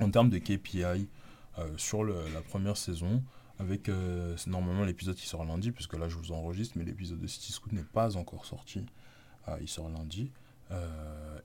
En 0.00 0.10
termes 0.10 0.30
de 0.30 0.38
KPI, 0.38 1.08
sur 1.76 2.04
la 2.04 2.40
première 2.48 2.76
saison, 2.76 3.22
avec 3.58 3.90
normalement 4.46 4.84
l'épisode 4.84 5.14
qui 5.14 5.26
sort 5.26 5.44
lundi, 5.44 5.72
puisque 5.72 5.94
là 5.94 6.08
je 6.08 6.16
vous 6.16 6.32
enregistre, 6.32 6.78
mais 6.78 6.84
l'épisode 6.84 7.18
de 7.18 7.26
City 7.26 7.52
Scoot 7.52 7.72
n'est 7.72 7.82
pas 7.82 8.16
encore 8.16 8.46
sorti. 8.46 8.86
il 9.60 9.68
sort 9.68 9.88
lundi. 9.90 10.32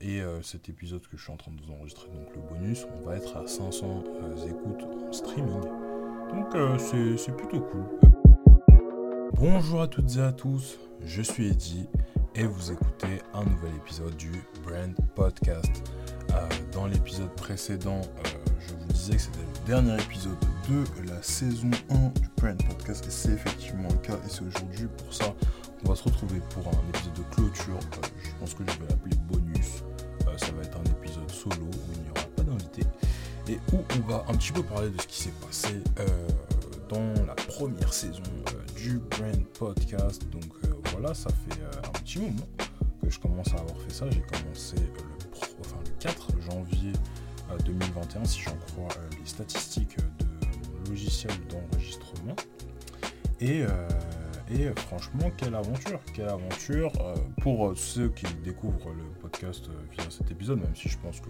et 0.00 0.22
cet 0.42 0.68
épisode 0.68 1.06
que 1.06 1.16
je 1.16 1.22
suis 1.22 1.32
en 1.32 1.36
train 1.36 1.52
de 1.52 1.60
vous 1.60 1.70
enregistrer, 1.70 2.08
donc 2.08 2.34
le 2.34 2.40
bonus, 2.40 2.86
on 2.96 3.06
va 3.06 3.16
être 3.16 3.36
à 3.36 3.46
500 3.46 4.04
écoutes 4.48 4.84
en 4.84 5.12
streaming. 5.12 5.60
Donc 6.30 6.78
c'est 7.18 7.36
plutôt 7.36 7.60
cool. 7.60 7.84
Bonjour 9.34 9.82
à 9.82 9.88
toutes 9.88 10.16
et 10.16 10.20
à 10.20 10.32
tous, 10.32 10.78
je 11.04 11.20
suis 11.20 11.48
Eddy 11.48 11.86
et 12.34 12.44
vous 12.44 12.72
écoutez 12.72 13.20
un 13.34 13.44
nouvel 13.44 13.74
épisode 13.76 14.16
du 14.16 14.30
Brand 14.64 14.94
Podcast. 15.14 15.82
Euh, 16.32 16.48
dans 16.72 16.86
l'épisode 16.86 17.34
précédent, 17.34 18.00
euh, 18.00 18.45
je 18.66 18.72
vous 18.74 18.92
disais 18.92 19.14
que 19.16 19.22
c'était 19.22 19.38
le 19.38 19.66
dernier 19.66 19.94
épisode 20.02 20.36
de 20.68 21.08
la 21.08 21.22
saison 21.22 21.70
1 21.90 21.94
du 22.20 22.28
Brand 22.36 22.56
Podcast 22.68 23.04
et 23.06 23.10
c'est 23.10 23.32
effectivement 23.32 23.88
le 23.88 23.98
cas 23.98 24.14
et 24.14 24.28
c'est 24.28 24.42
aujourd'hui 24.42 24.86
pour 24.98 25.14
ça 25.14 25.32
qu'on 25.80 25.90
va 25.90 25.96
se 25.96 26.02
retrouver 26.04 26.40
pour 26.50 26.66
un 26.66 26.88
épisode 26.88 27.12
de 27.14 27.34
clôture. 27.34 27.78
Euh, 27.78 28.06
je 28.22 28.30
pense 28.40 28.54
que 28.54 28.64
je 28.66 28.78
vais 28.78 28.88
l'appeler 28.88 29.16
bonus. 29.28 29.82
ça 30.36 30.52
va 30.52 30.62
être 30.62 30.76
un 30.76 30.90
épisode 30.90 31.30
solo 31.30 31.66
où 31.66 31.92
il 31.94 32.02
n'y 32.02 32.10
aura 32.10 32.24
pas 32.34 32.42
d'invité 32.42 32.82
et 33.48 33.58
où 33.72 33.78
on 33.96 34.10
va 34.10 34.24
un 34.28 34.34
petit 34.34 34.52
peu 34.52 34.62
parler 34.62 34.90
de 34.90 35.00
ce 35.00 35.06
qui 35.06 35.22
s'est 35.22 35.34
passé 35.46 35.80
dans 36.88 37.14
la 37.26 37.34
première 37.34 37.92
saison 37.92 38.22
du 38.76 38.98
Brand 38.98 39.44
Podcast. 39.58 40.22
Donc 40.30 40.52
voilà, 40.92 41.14
ça 41.14 41.30
fait 41.30 41.60
un 41.62 41.98
petit 42.00 42.18
moment 42.18 42.46
que 43.02 43.10
je 43.10 43.20
commence 43.20 43.48
à 43.48 43.60
avoir 43.60 43.76
fait 43.78 43.92
ça. 43.92 44.06
J'ai 44.10 44.22
commencé 44.22 44.76
le, 44.76 45.60
enfin, 45.60 45.76
le 45.84 45.90
4 46.00 46.28
janvier 46.50 46.92
2021, 47.64 48.24
si 48.24 48.40
j'en 48.40 48.56
crois 48.68 48.88
les 49.18 49.26
statistiques 49.26 49.96
de 50.18 50.24
mon 50.24 50.90
logiciel 50.90 51.32
d'enregistrement. 51.48 52.36
Et, 53.40 53.64
et, 54.50 54.70
franchement, 54.76 55.30
quelle 55.36 55.54
aventure, 55.54 56.00
quelle 56.14 56.28
aventure 56.28 56.92
pour 57.42 57.76
ceux 57.76 58.08
qui 58.08 58.26
découvrent 58.44 58.92
le 58.92 59.04
podcast 59.20 59.68
via 59.92 60.04
cet 60.10 60.30
épisode, 60.30 60.60
même 60.60 60.74
si 60.74 60.88
je 60.88 60.96
pense 60.98 61.20
que 61.20 61.28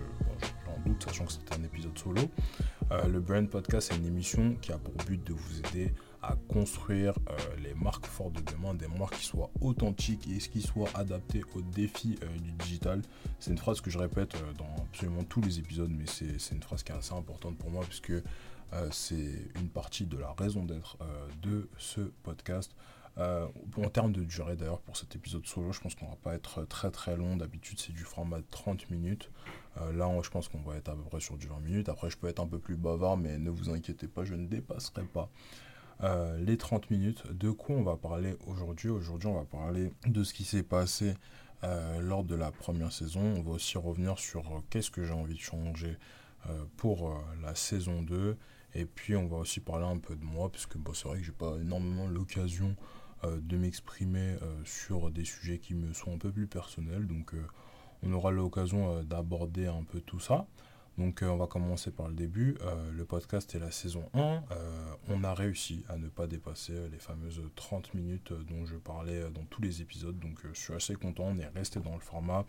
j'en 0.67 0.89
doute, 0.89 1.03
sachant 1.03 1.25
que 1.25 1.33
c'était 1.33 1.55
un 1.55 1.65
épisode 1.65 1.99
solo. 1.99 2.23
le 2.91 3.19
Brand 3.19 3.49
Podcast, 3.49 3.89
c'est 3.91 3.99
une 3.99 4.07
émission 4.07 4.57
qui 4.61 4.71
a 4.73 4.79
pour 4.79 4.95
but 5.05 5.25
de 5.27 5.33
vous 5.33 5.59
aider 5.59 5.93
à 6.27 6.37
construire 6.49 7.15
euh, 7.31 7.37
les 7.63 7.75
marques 7.75 8.07
fortes 8.07 8.33
de 8.33 8.41
demain, 8.41 8.75
des 8.75 8.89
marques 8.89 9.17
qui 9.17 9.25
soient 9.25 9.51
authentiques 9.61 10.29
et 10.29 10.39
qui 10.39 10.61
soient 10.61 10.89
adaptées 10.95 11.43
aux 11.55 11.63
défis 11.63 12.19
euh, 12.23 12.39
du 12.39 12.53
digital. 12.53 13.03
C'est 13.39 13.53
une 13.53 13.59
phrase 13.59 13.81
que 13.81 13.91
je 13.91 13.99
répète 13.99 14.35
euh, 14.35 14.53
dans 14.55 14.83
absolument 14.83 15.23
tous 15.25 15.41
les 15.41 15.59
épisodes, 15.59 15.91
mais 15.91 16.07
c'est 16.07 16.55
une 16.55 16.63
phrase 16.63 16.83
qui 16.83 16.93
est 16.93 16.97
assez 16.97 17.15
importante 17.15 17.57
pour 17.59 17.71
moi 17.71 17.85
puisque 17.85 18.13
c'est 18.91 19.49
une 19.55 19.69
partie 19.69 20.07
de 20.07 20.19
la 20.19 20.33
raison 20.33 20.65
d'être 20.65 20.99
de 21.41 21.69
ce 21.79 22.01
podcast. 22.25 22.75
en 23.17 23.89
termes 23.91 24.13
de 24.13 24.25
durée 24.25 24.57
d'ailleurs 24.57 24.81
pour 24.81 24.97
cet 24.97 25.15
épisode 25.15 25.47
solo, 25.47 25.73
je 25.73 25.81
pense 25.81 25.95
qu'on 25.95 26.09
va 26.09 26.17
pas 26.17 26.35
être 26.35 26.65
très 26.65 26.91
très 26.91 27.17
long. 27.17 27.37
D'habitude 27.37 27.79
c'est 27.79 27.93
du 27.93 28.03
format 28.03 28.39
de 28.39 28.47
30 28.51 28.91
minutes. 28.91 29.31
là 29.77 30.11
je 30.21 30.31
pense 30.31 30.49
qu'on 30.49 30.61
va 30.63 30.77
être 30.77 30.89
à 30.89 30.97
peu 30.97 31.03
près 31.03 31.21
sur 31.21 31.39
du 31.39 31.47
20 31.47 31.61
minutes. 31.61 31.89
Après 31.89 32.11
je 32.11 32.19
peux 32.19 32.27
être 32.27 32.41
un 32.41 32.49
peu 32.49 32.59
plus 32.59 32.77
bavard 32.77 33.17
mais 33.17 33.39
ne 33.39 33.51
vous 33.51 33.71
inquiétez 33.71 34.09
pas, 34.09 34.25
je 34.25 34.35
ne 34.35 34.47
dépasserai 34.47 35.05
pas 35.05 35.31
euh, 36.03 36.39
les 36.39 36.57
30 36.57 36.91
minutes. 36.91 37.27
De 37.33 37.51
quoi 37.51 37.77
on 37.77 37.83
va 37.83 37.97
parler 37.97 38.37
aujourd'hui? 38.47 38.91
Aujourd'hui, 38.91 39.29
on 39.29 39.35
va 39.35 39.45
parler 39.45 39.93
de 40.07 40.25
ce 40.25 40.35
qui 40.35 40.45
s'est 40.45 40.63
passé 40.63 41.15
euh, 41.65 42.01
lors 42.01 42.25
de 42.25 42.35
la 42.35 42.51
première 42.51 42.93
saison. 42.93 43.21
On 43.21 43.43
va 43.43 43.53
aussi 43.53 43.79
revenir 43.79 44.19
sur 44.19 44.47
euh, 44.47 44.61
qu'est-ce 44.69 44.91
que 44.91 45.05
j'ai 45.05 45.15
envie 45.15 45.35
de 45.35 45.41
changer 45.41 45.97
pour 46.77 47.13
la 47.43 47.57
saison 47.57 48.03
2. 48.03 48.37
Et 48.75 48.85
puis, 48.85 49.17
on 49.17 49.27
va 49.27 49.39
aussi 49.39 49.59
parler 49.59 49.85
un 49.85 49.99
peu 49.99 50.15
de 50.15 50.25
moi, 50.25 50.49
parce 50.49 50.65
que 50.67 50.79
c'est 50.95 51.09
vrai 51.09 51.19
que 51.19 51.25
j'ai 51.25 51.33
pas 51.33 51.57
énormément 51.61 52.07
l'occasion 52.07 52.77
de 53.25 53.57
m'exprimer 53.57 54.37
sur 54.65 55.11
des 55.11 55.25
sujets 55.25 55.59
qui 55.59 55.75
me 55.75 55.93
sont 55.93 56.15
un 56.15 56.19
peu 56.19 56.31
plus 56.31 56.47
personnels. 56.47 57.09
Donc, 57.09 57.35
on 58.05 58.13
aura 58.13 58.31
l'occasion 58.31 59.03
d'aborder 59.03 59.67
un 59.67 59.83
peu 59.83 60.01
tout 60.01 60.21
ça. 60.21 60.47
Donc 60.99 61.23
euh, 61.23 61.29
on 61.29 61.37
va 61.37 61.47
commencer 61.47 61.91
par 61.91 62.09
le 62.09 62.15
début. 62.15 62.57
Euh, 62.63 62.91
le 62.93 63.05
podcast 63.05 63.55
est 63.55 63.59
la 63.59 63.71
saison 63.71 64.09
1. 64.15 64.19
Euh, 64.21 64.41
on 65.09 65.25
a 65.25 65.35
réussi 65.35 65.85
à 65.89 65.97
ne 65.97 66.09
pas 66.09 66.27
dépasser 66.27 66.73
les 66.91 66.99
fameuses 66.99 67.43
30 67.55 67.93
minutes 67.95 68.33
dont 68.49 68.65
je 68.65 68.77
parlais 68.77 69.29
dans 69.31 69.45
tous 69.45 69.61
les 69.61 69.83
épisodes. 69.83 70.19
Donc 70.19 70.39
je 70.43 70.59
suis 70.59 70.73
assez 70.73 70.95
content. 70.95 71.25
On 71.27 71.39
est 71.39 71.49
resté 71.49 71.81
dans 71.81 71.95
le 71.95 72.01
format 72.01 72.45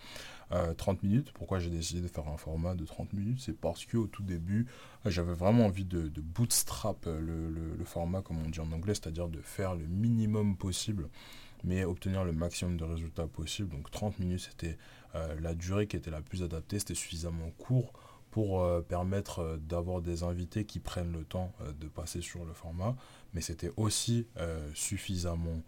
30 0.78 1.04
minutes. 1.04 1.32
Pourquoi 1.34 1.60
j'ai 1.60 1.70
décidé 1.70 2.02
de 2.02 2.08
faire 2.08 2.28
un 2.28 2.38
format 2.38 2.74
de 2.74 2.86
30 2.86 3.14
minutes? 3.14 3.42
C'est 3.42 3.58
parce 3.58 3.86
qu'au 3.86 4.08
tout 4.08 4.24
début, 4.24 4.68
j'avais 5.06 5.34
vraiment 5.34 5.66
envie 5.66 5.86
de, 5.86 6.10
bootstrap 6.22 7.06
le, 7.06 7.84
format, 7.84 8.22
comme 8.22 8.38
on 8.46 8.50
dit 8.50 8.60
en 8.60 8.72
anglais, 8.72 8.94
c'est-à-dire 8.94 9.28
de 9.28 9.42
faire 9.42 9.76
le 9.76 9.86
minimum 9.86 10.58
possible 10.58 11.10
mais 11.64 11.84
obtenir 11.84 12.24
le 12.24 12.34
maximum 12.34 12.78
de 12.78 12.84
résultats 12.84 13.26
possible. 13.26 13.70
Donc 13.70 13.90
30 13.90 14.20
minutes, 14.20 14.48
c'était 14.52 14.78
la 15.42 15.54
durée 15.54 15.88
qui 15.88 15.98
était 15.98 16.12
la 16.12 16.22
plus 16.22 16.44
adaptée, 16.44 16.80
c'était 16.80 16.94
suffisamment 16.94 17.50
court 17.58 17.92
pour 18.32 18.62
euh, 18.62 18.82
permettre 18.82 19.40
euh, 19.40 19.58
d'avoir 19.58 20.02
des 20.02 20.24
invités 20.24 20.66
qui 20.66 20.80
prennent 20.80 21.14
le 21.14 21.24
temps 21.24 21.54
euh, 21.62 21.72
de 21.74 21.88
passer 21.88 22.22
sur 22.22 22.46
le 22.46 22.54
format, 22.54 22.96
mais 23.34 23.42
c'était 23.42 23.72
aussi 23.78 24.26
suffisamment 24.74 25.62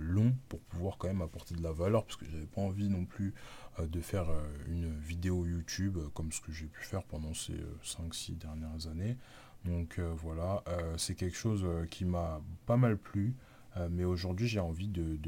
long 0.00 0.34
pour 0.48 0.58
pouvoir 0.60 0.98
quand 0.98 1.06
même 1.06 1.22
apporter 1.22 1.54
de 1.54 1.62
la 1.62 1.70
valeur, 1.70 2.04
parce 2.04 2.16
que 2.16 2.24
j'avais 2.26 2.46
pas 2.46 2.60
envie 2.60 2.88
non 2.88 3.04
plus 3.04 3.34
de 3.78 4.00
faire 4.00 4.26
une 4.66 4.98
vidéo 4.98 5.46
YouTube 5.46 5.98
comme 6.14 6.32
ce 6.32 6.40
que 6.40 6.50
j'ai 6.50 6.66
pu 6.66 6.82
faire 6.82 7.04
pendant 7.04 7.34
ces 7.34 7.54
5-6 7.84 8.38
dernières 8.38 8.88
années. 8.88 9.16
Donc 9.64 10.00
voilà, 10.00 10.64
c'est 10.96 11.14
quelque 11.14 11.36
chose 11.36 11.64
qui 11.90 12.04
m'a 12.04 12.40
pas 12.66 12.76
mal 12.76 12.96
plu. 12.96 13.36
Euh, 13.76 13.88
mais 13.90 14.04
aujourd'hui, 14.04 14.46
j'ai 14.46 14.60
envie 14.60 14.88
de, 14.88 15.18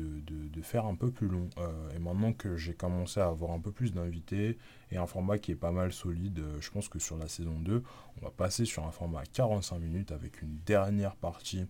faire 0.63 0.87
un 0.87 0.97
peu 0.97 1.11
plus 1.11 1.29
long. 1.29 1.49
Euh, 1.59 1.91
et 1.95 1.99
maintenant 1.99 2.33
que 2.33 2.57
j'ai 2.57 2.75
commencé 2.75 3.21
à 3.21 3.27
avoir 3.27 3.53
un 3.53 3.61
peu 3.61 3.71
plus 3.71 3.93
d'invités 3.93 4.59
et 4.91 4.97
un 4.97 5.07
format 5.07 5.39
qui 5.39 5.53
est 5.53 5.57
pas 5.57 5.71
mal 5.71 5.93
solide, 5.93 6.41
euh, 6.41 6.61
je 6.61 6.71
pense 6.71 6.89
que 6.89 6.99
sur 6.99 7.17
la 7.17 7.29
saison 7.29 7.59
2, 7.61 7.83
on 8.17 8.25
va 8.25 8.31
passer 8.31 8.65
sur 8.65 8.85
un 8.85 8.91
format 8.91 9.23
45 9.33 9.79
minutes 9.79 10.13
avec 10.13 10.43
une 10.43 10.59
dernière 10.67 11.17
partie 11.17 11.67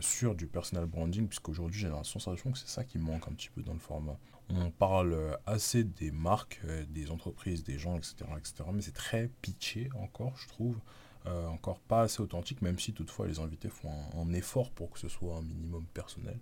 sur 0.00 0.34
du 0.34 0.46
personal 0.46 0.84
branding, 0.84 1.26
puisqu'aujourd'hui, 1.26 1.80
j'ai 1.80 1.88
la 1.88 2.04
sensation 2.04 2.52
que 2.52 2.58
c'est 2.58 2.68
ça 2.68 2.84
qui 2.84 2.98
manque 2.98 3.26
un 3.28 3.32
petit 3.32 3.48
peu 3.48 3.62
dans 3.62 3.72
le 3.72 3.78
format. 3.78 4.18
On 4.50 4.70
parle 4.70 5.38
assez 5.46 5.84
des 5.84 6.10
marques, 6.10 6.60
des 6.90 7.10
entreprises, 7.10 7.64
des 7.64 7.78
gens, 7.78 7.96
etc. 7.96 8.26
etc. 8.36 8.64
mais 8.74 8.82
c'est 8.82 8.92
très 8.92 9.30
pitché 9.40 9.88
encore, 9.98 10.36
je 10.36 10.48
trouve. 10.48 10.76
Euh, 11.26 11.46
encore 11.48 11.80
pas 11.80 12.02
assez 12.02 12.22
authentique, 12.22 12.62
même 12.62 12.78
si 12.78 12.94
toutefois 12.94 13.26
les 13.26 13.40
invités 13.40 13.68
font 13.68 13.90
un, 14.16 14.32
effort 14.32 14.70
pour 14.70 14.90
que 14.90 14.98
ce 14.98 15.08
soit 15.08 15.36
un 15.36 15.42
minimum 15.42 15.84
personnel. 15.92 16.38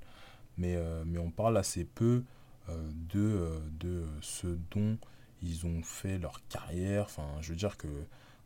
Mais, 0.57 0.77
euh, 0.77 1.03
mais 1.05 1.19
on 1.19 1.31
parle 1.33 1.57
assez 1.57 1.85
peu 1.85 2.23
euh, 2.69 2.91
de, 3.13 3.61
de 3.81 4.07
ce 4.21 4.47
dont 4.71 4.97
ils 5.43 5.67
ont 5.67 5.83
fait 5.83 6.19
leur 6.19 6.47
carrière. 6.49 7.05
Enfin, 7.05 7.27
je 7.41 7.51
veux 7.51 7.57
dire 7.57 7.77
que 7.77 7.89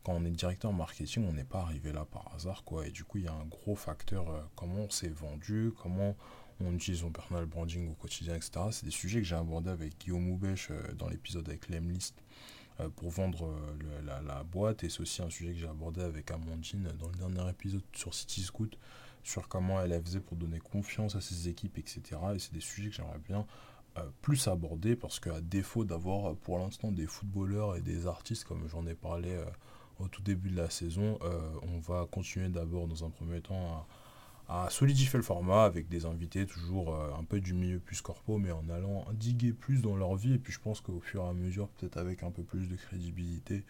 quand 0.03 0.13
on 0.13 0.25
est 0.25 0.31
directeur 0.31 0.73
marketing, 0.73 1.27
on 1.29 1.33
n'est 1.33 1.43
pas 1.43 1.61
arrivé 1.61 1.91
là 1.93 2.05
par 2.05 2.33
hasard, 2.35 2.63
quoi. 2.63 2.87
Et 2.87 2.91
du 2.91 3.03
coup, 3.03 3.19
il 3.19 3.25
y 3.25 3.27
a 3.27 3.33
un 3.33 3.45
gros 3.45 3.75
facteur, 3.75 4.25
comment 4.55 4.81
on 4.81 4.89
s'est 4.89 5.09
vendu, 5.09 5.71
comment 5.81 6.15
on 6.59 6.73
utilise 6.73 7.01
son 7.01 7.11
personal 7.11 7.45
branding 7.45 7.91
au 7.91 7.93
quotidien, 7.93 8.35
etc. 8.35 8.51
C'est 8.71 8.85
des 8.85 8.91
sujets 8.91 9.19
que 9.19 9.25
j'ai 9.25 9.35
abordés 9.35 9.69
avec 9.69 9.99
Guillaume 9.99 10.23
Moubèche 10.23 10.71
dans 10.97 11.09
l'épisode 11.09 11.47
avec 11.47 11.69
l'Emlist 11.69 12.15
euh, 12.19 12.23
pour 12.95 13.09
vendre 13.09 13.47
euh, 13.47 14.21
la, 14.25 14.43
boîte. 14.43 14.83
Et 14.83 14.89
c'est 14.89 15.01
aussi 15.01 15.21
un 15.21 15.29
sujet 15.29 15.53
que 15.53 15.59
j'ai 15.59 15.67
abordé 15.67 16.01
avec 16.01 16.31
Amandine 16.31 16.89
dans 16.99 17.07
le 17.07 17.15
dernier 17.15 17.49
épisode 17.49 17.83
sur 17.93 18.13
City 18.13 18.41
Scoot, 18.41 18.77
sur 19.23 19.47
comment 19.47 19.81
elle 19.81 20.01
faisait 20.03 20.19
pour 20.19 20.37
donner 20.37 20.59
confiance 20.59 21.15
à 21.15 21.21
ses 21.21 21.49
équipes, 21.49 21.77
etc. 21.77 22.01
Et 22.35 22.39
c'est 22.39 22.53
des 22.53 22.59
sujets 22.59 22.89
que 22.89 22.95
j'aimerais 22.95 23.19
bien 23.19 23.45
euh, 23.97 24.01
plus 24.21 24.47
aborder 24.47 24.95
parce 24.95 25.19
qu'à 25.19 25.39
défaut 25.41 25.83
d'avoir 25.85 26.35
pour 26.35 26.59
l'instant 26.59 26.91
des 26.91 27.07
footballeurs 27.07 27.75
et 27.75 27.81
des 27.81 28.07
artistes, 28.07 28.43
comme 28.45 28.67
j'en 28.67 28.85
ai 28.87 28.95
parlé 28.95 29.37
au 29.99 30.07
tout 30.07 30.21
début 30.21 30.49
de 30.49 30.57
la 30.57 30.69
saison, 30.69 31.19
on 31.61 31.79
va 31.79 32.07
continuer 32.11 32.49
d'abord 32.49 32.87
dans 32.87 33.05
un 33.05 33.09
premier 33.09 33.41
temps 33.41 33.77
à 33.77 33.87
solidifier 34.69 35.17
le 35.17 35.23
format 35.23 35.63
avec 35.63 35.87
des 35.89 36.05
invités 36.05 36.45
toujours 36.45 36.93
euh, 36.93 37.11
un 37.19 37.23
peu 37.23 37.41
du 37.41 37.53
milieu 37.53 37.79
plus 37.79 38.01
corpo, 38.01 38.37
mais 38.37 38.51
en 38.51 38.69
allant 38.69 39.05
diguer 39.13 39.51
plus 39.51 39.81
dans 39.81 39.95
leur 39.95 40.15
vie. 40.15 40.33
Et 40.33 40.37
puis 40.37 40.53
je 40.53 40.59
pense 40.59 40.81
qu'au 40.81 40.99
fur 40.99 41.23
et 41.23 41.27
à 41.27 41.33
mesure, 41.33 41.69
peut-être 41.69 41.97
avec 41.97 42.23
un 42.23 42.31
peu 42.31 42.43
plus 42.43 42.67
de 42.67 42.75
crédibilité, 42.75 43.63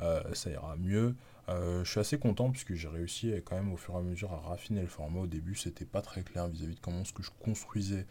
euh, 0.00 0.22
ça 0.34 0.50
ira 0.50 0.76
mieux. 0.76 1.14
Euh, 1.48 1.84
je 1.84 1.90
suis 1.90 2.00
assez 2.00 2.18
content 2.18 2.50
puisque 2.50 2.74
j'ai 2.74 2.88
réussi 2.88 3.32
quand 3.44 3.54
même 3.54 3.72
au 3.72 3.76
fur 3.76 3.94
et 3.94 3.98
à 3.98 4.02
mesure 4.02 4.32
à 4.32 4.38
raffiner 4.38 4.80
le 4.80 4.88
format. 4.88 5.20
Au 5.20 5.26
début, 5.26 5.54
c'était 5.54 5.84
pas 5.84 6.02
très 6.02 6.22
clair 6.22 6.48
vis-à-vis 6.48 6.74
de 6.74 6.80
comment 6.80 7.04
ce 7.04 7.12
que 7.12 7.22
je 7.22 7.30
construisais 7.40 8.06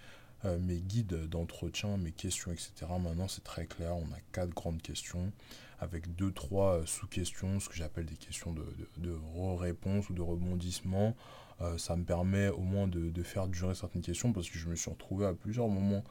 mes 0.59 0.81
guides 0.81 1.29
d'entretien, 1.29 1.95
mes 1.95 2.11
questions, 2.11 2.51
etc. 2.51 2.73
Maintenant, 3.01 3.29
c'est 3.29 3.45
très 3.45 3.65
clair. 3.65 3.95
On 3.95 4.11
a 4.11 4.19
quatre 4.33 4.53
grandes 4.53 4.81
questions 4.81 5.31
avec 5.79 6.15
deux, 6.15 6.33
trois 6.33 6.81
sous-questions, 6.85 7.61
ce 7.61 7.69
que 7.69 7.75
j'appelle 7.75 8.05
des 8.05 8.17
questions 8.17 8.51
de, 8.51 8.65
de, 8.97 9.09
de 9.09 9.57
réponse 9.57 10.09
ou 10.09 10.13
de 10.13 10.21
rebondissement. 10.21 11.15
Euh, 11.61 11.77
ça 11.77 11.95
me 11.95 12.03
permet 12.03 12.49
au 12.49 12.61
moins 12.61 12.87
de, 12.87 13.23
faire 13.23 13.47
durer 13.47 13.75
certaines 13.75 14.01
questions 14.01 14.33
parce 14.33 14.49
que 14.49 14.57
je 14.57 14.67
me 14.67 14.75
suis 14.75 14.89
retrouvé 14.89 15.25
à 15.25 15.33
plusieurs 15.33 15.67
moments 15.67 16.03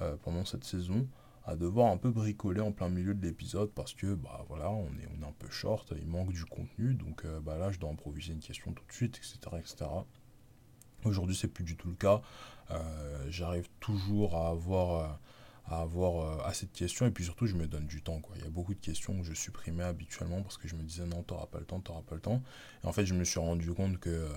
euh, 0.00 0.16
pendant 0.22 0.44
cette 0.44 0.64
saison 0.64 1.06
à 1.44 1.56
devoir 1.56 1.90
un 1.90 1.96
peu 1.96 2.10
bricoler 2.10 2.60
en 2.60 2.70
plein 2.70 2.88
milieu 2.88 3.14
de 3.14 3.26
l'épisode 3.26 3.70
parce 3.72 3.94
que 3.94 4.14
bah 4.14 4.44
voilà 4.48 4.70
on 4.70 4.86
est, 4.86 5.08
on 5.18 5.22
est 5.22 5.26
un 5.26 5.34
peu 5.38 5.50
short, 5.50 5.92
il 5.96 6.06
manque 6.06 6.32
du 6.32 6.44
contenu 6.44 6.94
donc 6.94 7.24
euh, 7.24 7.40
bah 7.40 7.56
là 7.56 7.72
je 7.72 7.78
dois 7.78 7.90
improviser 7.90 8.34
une 8.34 8.40
question 8.40 8.72
tout 8.72 8.84
de 8.86 8.92
suite 8.92 9.18
etc 9.18 9.56
etc. 9.58 9.90
Aujourd'hui 11.04 11.34
c'est 11.34 11.48
plus 11.48 11.64
du 11.64 11.76
tout 11.76 11.88
le 11.88 11.94
cas, 11.94 12.20
j'arrive 13.28 13.68
toujours 13.80 14.36
à 14.36 14.50
avoir, 14.50 15.18
à 15.64 15.80
avoir 15.80 16.46
assez 16.46 16.66
de 16.66 16.72
questions 16.72 17.06
et 17.06 17.10
puis 17.10 17.24
surtout 17.24 17.46
je 17.46 17.56
me 17.56 17.66
donne 17.66 17.86
du 17.86 18.02
temps 18.02 18.20
quoi. 18.20 18.36
Il 18.36 18.44
y 18.44 18.46
a 18.46 18.50
beaucoup 18.50 18.74
de 18.74 18.80
questions 18.80 19.18
que 19.18 19.24
je 19.24 19.32
supprimais 19.32 19.82
habituellement 19.82 20.42
parce 20.42 20.58
que 20.58 20.68
je 20.68 20.76
me 20.76 20.82
disais 20.82 21.06
non 21.06 21.22
t'auras 21.22 21.46
pas 21.46 21.58
le 21.58 21.64
temps, 21.64 21.80
t'auras 21.80 22.02
pas 22.02 22.14
le 22.16 22.20
temps 22.20 22.42
et 22.84 22.86
en 22.86 22.92
fait 22.92 23.06
je 23.06 23.14
me 23.14 23.24
suis 23.24 23.40
rendu 23.40 23.72
compte 23.72 23.98
que 23.98 24.28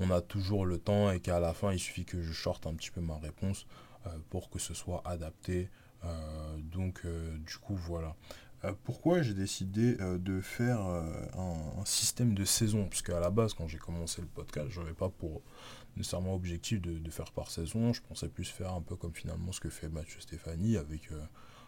on 0.00 0.10
a 0.10 0.20
toujours 0.20 0.66
le 0.66 0.78
temps 0.78 1.10
et 1.10 1.20
qu'à 1.20 1.40
la 1.40 1.54
fin 1.54 1.72
il 1.72 1.78
suffit 1.78 2.04
que 2.04 2.22
je 2.22 2.32
shorte 2.32 2.66
un 2.66 2.74
petit 2.74 2.90
peu 2.90 3.00
ma 3.00 3.18
réponse 3.18 3.66
pour 4.28 4.50
que 4.50 4.58
ce 4.58 4.74
soit 4.74 5.02
adapté 5.06 5.70
euh, 6.04 6.56
donc 6.58 7.02
euh, 7.04 7.36
du 7.38 7.56
coup 7.56 7.76
voilà. 7.76 8.14
Euh, 8.64 8.72
pourquoi 8.84 9.22
j'ai 9.22 9.34
décidé 9.34 9.96
de 9.96 10.40
faire 10.40 10.80
un, 10.80 11.84
système 11.84 12.34
de 12.34 12.44
saison? 12.44 12.86
Parce 12.88 13.02
qu'à 13.02 13.20
la 13.20 13.30
base, 13.30 13.52
quand 13.52 13.68
j'ai 13.68 13.78
commencé 13.78 14.22
le 14.22 14.28
podcast, 14.28 14.68
je 14.70 14.80
n'avais 14.80 14.94
pas 14.94 15.10
pour 15.10 15.42
nécessairement 15.96 16.34
objectif 16.34 16.80
de, 16.80 17.10
faire 17.10 17.30
par 17.32 17.50
saison. 17.50 17.92
Je 17.92 18.00
pensais 18.00 18.28
plus 18.28 18.48
faire 18.48 18.72
un 18.72 18.80
peu 18.80 18.96
comme 18.96 19.14
finalement 19.14 19.52
ce 19.52 19.60
que 19.60 19.68
fait 19.68 19.88
Mathieu 19.88 20.18
Stéphanie, 20.20 20.78
avec 20.78 21.10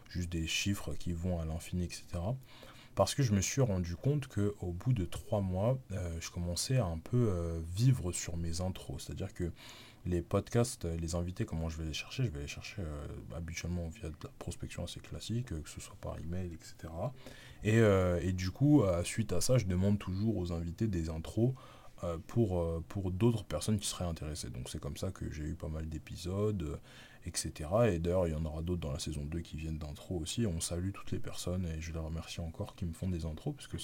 juste 0.08 0.31
des 0.31 0.46
chiffres 0.46 0.94
qui 0.94 1.12
vont 1.12 1.38
à 1.38 1.44
l'infini, 1.44 1.84
etc. 1.84 2.05
Parce 2.97 3.15
que 3.15 3.23
je 3.23 3.33
me 3.33 3.41
suis 3.41 3.61
rendu 3.61 3.95
compte 3.95 4.27
qu'au 4.27 4.73
bout 4.73 4.93
de 4.93 5.05
trois 5.05 5.41
mois, 5.41 5.79
je 6.19 6.31
commençais 6.31 6.79
à 6.79 6.87
un 6.87 6.99
peu 6.99 7.31
vivre 7.77 8.11
sur 8.11 8.37
mes 8.37 8.61
intros. 8.61 9.05
C'est-à-dire 9.05 9.33
que 9.35 9.53
les 10.07 10.23
podcasts, 10.23 10.85
euh, 10.85 10.97
les 10.97 11.15
invités, 11.15 11.45
comment 11.45 11.69
je 11.69 11.79
vais 11.79 11.85
les 11.85 11.93
chercher? 11.93 12.25
Je 12.25 12.31
vais 12.31 12.41
les 12.41 12.47
chercher 12.47 12.81
euh, 12.81 13.07
habituellement 13.37 13.89
via 13.89 14.09
de 14.09 14.15
la 14.23 14.31
prospection 14.39 14.85
assez 14.85 15.01
classique, 15.01 15.53
euh, 15.53 15.61
que 15.61 15.69
ce 15.69 15.81
soit 15.81 15.97
par 16.01 16.19
email, 16.19 16.53
etc. 16.55 16.93
Et, 17.65 17.79
et 17.79 18.33
du 18.33 18.53
coup, 18.53 18.85
suite 19.03 19.33
à 19.33 19.41
ça, 19.41 19.59
je 19.59 19.65
demande 19.65 19.99
toujours 19.99 20.37
aux 20.37 20.53
invités 20.53 20.87
des 20.87 21.09
intros 21.09 21.53
pour, 22.27 22.83
pour 22.89 23.11
d'autres 23.11 23.45
personnes 23.45 23.79
qui 23.79 23.89
seraient 23.89 24.05
intéressées. 24.05 24.51
Donc 24.51 24.69
c'est 24.69 24.81
comme 24.81 24.97
ça 24.97 25.11
que 25.11 25.31
j'ai 25.31 25.45
eu 25.45 25.55
pas 25.55 25.69
mal 25.69 25.89
d'épisodes, 25.89 26.79
etc. 27.27 27.69
Et 27.93 27.99
d'ailleurs, 27.99 28.27
il 28.27 28.33
y 28.33 28.37
en 28.37 28.45
aura 28.45 28.63
d'autres 28.63 28.81
dans 28.81 28.93
la 28.93 28.99
saison 28.99 29.25
2 29.25 29.41
qui 29.41 29.57
viennent 29.57 29.79
d'intro 29.79 30.19
aussi. 30.19 30.47
On 30.47 30.61
salue 30.61 30.91
toutes 30.93 31.11
les 31.11 31.19
personnes 31.19 31.67
et 31.67 31.81
je 31.81 31.93
les 31.93 31.99
remercie 31.99 32.41
encore 32.41 32.75
qui 32.75 32.85
me 32.85 32.93
font 32.93 33.09
des 33.09 33.25
intros, 33.25 33.55
parce 33.55 33.67
que 33.67 33.79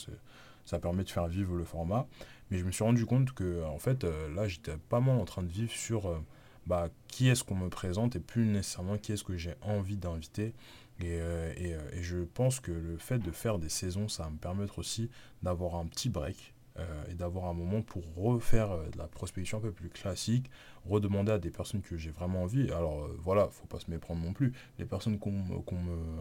ça 0.64 0.78
permet 0.78 1.04
de 1.04 1.10
faire 1.10 1.26
vivre 1.26 1.54
le 1.54 1.64
format. 1.64 2.06
Mais 2.50 2.58
je 2.58 2.64
me 2.64 2.70
suis 2.70 2.84
rendu 2.84 3.06
compte 3.06 3.32
que, 3.32 3.64
en 3.64 3.78
fait, 3.78 4.04
euh, 4.04 4.32
là, 4.34 4.46
j'étais 4.46 4.76
pas 4.76 5.00
mal 5.00 5.18
en 5.18 5.24
train 5.24 5.42
de 5.42 5.50
vivre 5.50 5.72
sur 5.72 6.06
euh, 6.06 6.18
bah, 6.66 6.88
qui 7.08 7.28
est-ce 7.28 7.44
qu'on 7.44 7.56
me 7.56 7.68
présente 7.68 8.16
et 8.16 8.20
plus 8.20 8.46
nécessairement 8.46 8.98
qui 8.98 9.12
est-ce 9.12 9.24
que 9.24 9.36
j'ai 9.36 9.54
envie 9.62 9.96
d'inviter. 9.96 10.54
Et, 11.00 11.18
euh, 11.20 11.52
et, 11.56 12.02
je 12.02 12.18
pense 12.18 12.60
que 12.60 12.70
le 12.70 12.96
fait 12.96 13.18
de 13.18 13.32
faire 13.32 13.58
des 13.58 13.70
saisons, 13.70 14.08
ça 14.08 14.24
va 14.24 14.30
me 14.30 14.36
permettre 14.36 14.78
aussi 14.78 15.10
d'avoir 15.42 15.76
un 15.76 15.86
petit 15.86 16.10
break 16.10 16.51
euh, 16.78 17.04
et 17.10 17.14
d'avoir 17.14 17.46
un 17.46 17.52
moment 17.52 17.82
pour 17.82 18.02
refaire 18.16 18.72
euh, 18.72 18.88
de 18.88 18.96
la 18.96 19.06
prospection 19.06 19.58
un 19.58 19.60
peu 19.60 19.72
plus 19.72 19.90
classique, 19.90 20.50
redemander 20.86 21.32
à 21.32 21.38
des 21.38 21.50
personnes 21.50 21.82
que 21.82 21.98
j'ai 21.98 22.10
vraiment 22.10 22.44
envie. 22.44 22.70
Alors 22.72 23.04
euh, 23.04 23.18
voilà, 23.20 23.48
faut 23.48 23.66
pas 23.66 23.78
se 23.78 23.90
méprendre 23.90 24.24
non 24.24 24.32
plus. 24.32 24.54
Les 24.78 24.86
personnes 24.86 25.18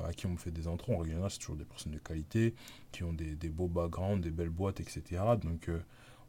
à 0.05 0.13
qui 0.13 0.25
on 0.25 0.31
me 0.31 0.37
fait 0.37 0.51
des 0.51 0.67
intros, 0.67 0.99
en 0.99 1.05
général, 1.05 1.31
c'est 1.31 1.39
toujours 1.39 1.55
des 1.55 1.63
personnes 1.63 1.93
de 1.93 1.99
qualité, 1.99 2.53
qui 2.91 3.03
ont 3.03 3.13
des, 3.13 3.49
beaux 3.49 3.69
backgrounds, 3.69 4.21
des 4.21 4.31
belles 4.31 4.49
boîtes, 4.49 4.81
etc. 4.81 5.21
Donc 5.41 5.69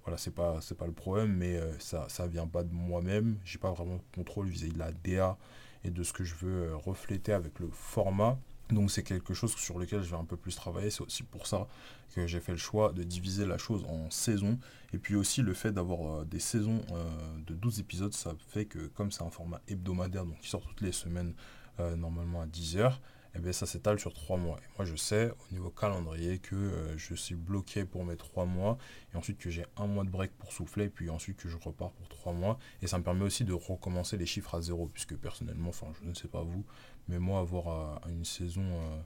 voilà, 0.04 0.16
c'est 0.18 0.34
pas, 0.34 0.60
pas 0.78 0.86
le 0.86 0.92
problème, 0.92 1.34
mais 1.36 1.58
ça, 1.80 2.06
ça 2.08 2.28
vient 2.28 2.46
pas 2.46 2.62
de 2.62 2.72
moi-même. 2.72 3.38
J'ai 3.44 3.58
pas 3.58 3.72
vraiment 3.72 3.96
de 3.96 4.02
contrôle 4.14 4.46
vis-à-vis 4.46 4.72
de 4.72 4.78
la 4.78 4.92
DA 4.92 5.36
et 5.84 5.90
de 5.90 6.02
ce 6.04 6.12
que 6.12 6.22
je 6.22 6.34
veux 6.36 6.76
refléter 6.76 7.32
avec 7.32 7.58
le 7.58 7.68
format. 7.70 8.38
Donc 8.72 8.90
c'est 8.90 9.02
quelque 9.02 9.34
chose 9.34 9.54
sur 9.54 9.78
lequel 9.78 10.02
je 10.02 10.10
vais 10.10 10.16
un 10.16 10.24
peu 10.24 10.36
plus 10.36 10.54
travailler. 10.56 10.90
C'est 10.90 11.02
aussi 11.02 11.22
pour 11.22 11.46
ça 11.46 11.68
que 12.14 12.26
j'ai 12.26 12.40
fait 12.40 12.52
le 12.52 12.58
choix 12.58 12.92
de 12.92 13.02
diviser 13.02 13.46
la 13.46 13.58
chose 13.58 13.84
en 13.88 14.10
saisons. 14.10 14.58
Et 14.92 14.98
puis 14.98 15.14
aussi 15.14 15.42
le 15.42 15.54
fait 15.54 15.72
d'avoir 15.72 16.20
euh, 16.20 16.24
des 16.24 16.40
saisons 16.40 16.82
euh, 16.92 17.04
de 17.46 17.54
12 17.54 17.80
épisodes, 17.80 18.12
ça 18.12 18.34
fait 18.48 18.66
que 18.66 18.86
comme 18.88 19.10
c'est 19.10 19.22
un 19.22 19.30
format 19.30 19.60
hebdomadaire, 19.68 20.24
donc 20.24 20.38
qui 20.40 20.48
sort 20.48 20.62
toutes 20.66 20.80
les 20.80 20.92
semaines 20.92 21.34
euh, 21.80 21.96
normalement 21.96 22.42
à 22.42 22.46
10h, 22.46 22.92
et 22.92 22.96
eh 23.34 23.38
bien 23.38 23.52
ça 23.52 23.66
s'étale 23.66 23.98
sur 23.98 24.12
3 24.12 24.36
mois. 24.36 24.58
Et 24.58 24.68
moi 24.78 24.84
je 24.84 24.96
sais 24.96 25.30
au 25.30 25.54
niveau 25.54 25.70
calendrier 25.70 26.38
que 26.38 26.94
je 26.96 27.14
suis 27.14 27.34
bloqué 27.34 27.84
pour 27.84 28.04
mes 28.04 28.16
3 28.16 28.44
mois 28.44 28.78
et 29.12 29.16
ensuite 29.16 29.38
que 29.38 29.50
j'ai 29.50 29.64
un 29.76 29.86
mois 29.86 30.04
de 30.04 30.10
break 30.10 30.32
pour 30.32 30.52
souffler, 30.52 30.88
puis 30.88 31.08
ensuite 31.10 31.36
que 31.38 31.48
je 31.48 31.56
repars 31.56 31.92
pour 31.92 32.08
3 32.08 32.32
mois. 32.32 32.58
Et 32.82 32.86
ça 32.86 32.98
me 32.98 33.04
permet 33.04 33.24
aussi 33.24 33.44
de 33.44 33.52
recommencer 33.52 34.16
les 34.16 34.26
chiffres 34.26 34.54
à 34.54 34.60
zéro, 34.60 34.86
puisque 34.86 35.16
personnellement, 35.16 35.70
enfin 35.70 35.86
je 36.00 36.08
ne 36.08 36.14
sais 36.14 36.28
pas 36.28 36.42
vous, 36.42 36.64
mais 37.08 37.18
moi, 37.18 37.40
avoir 37.40 37.68
euh, 37.68 38.10
une 38.10 38.24
saison 38.24 38.62
euh, 38.62 39.00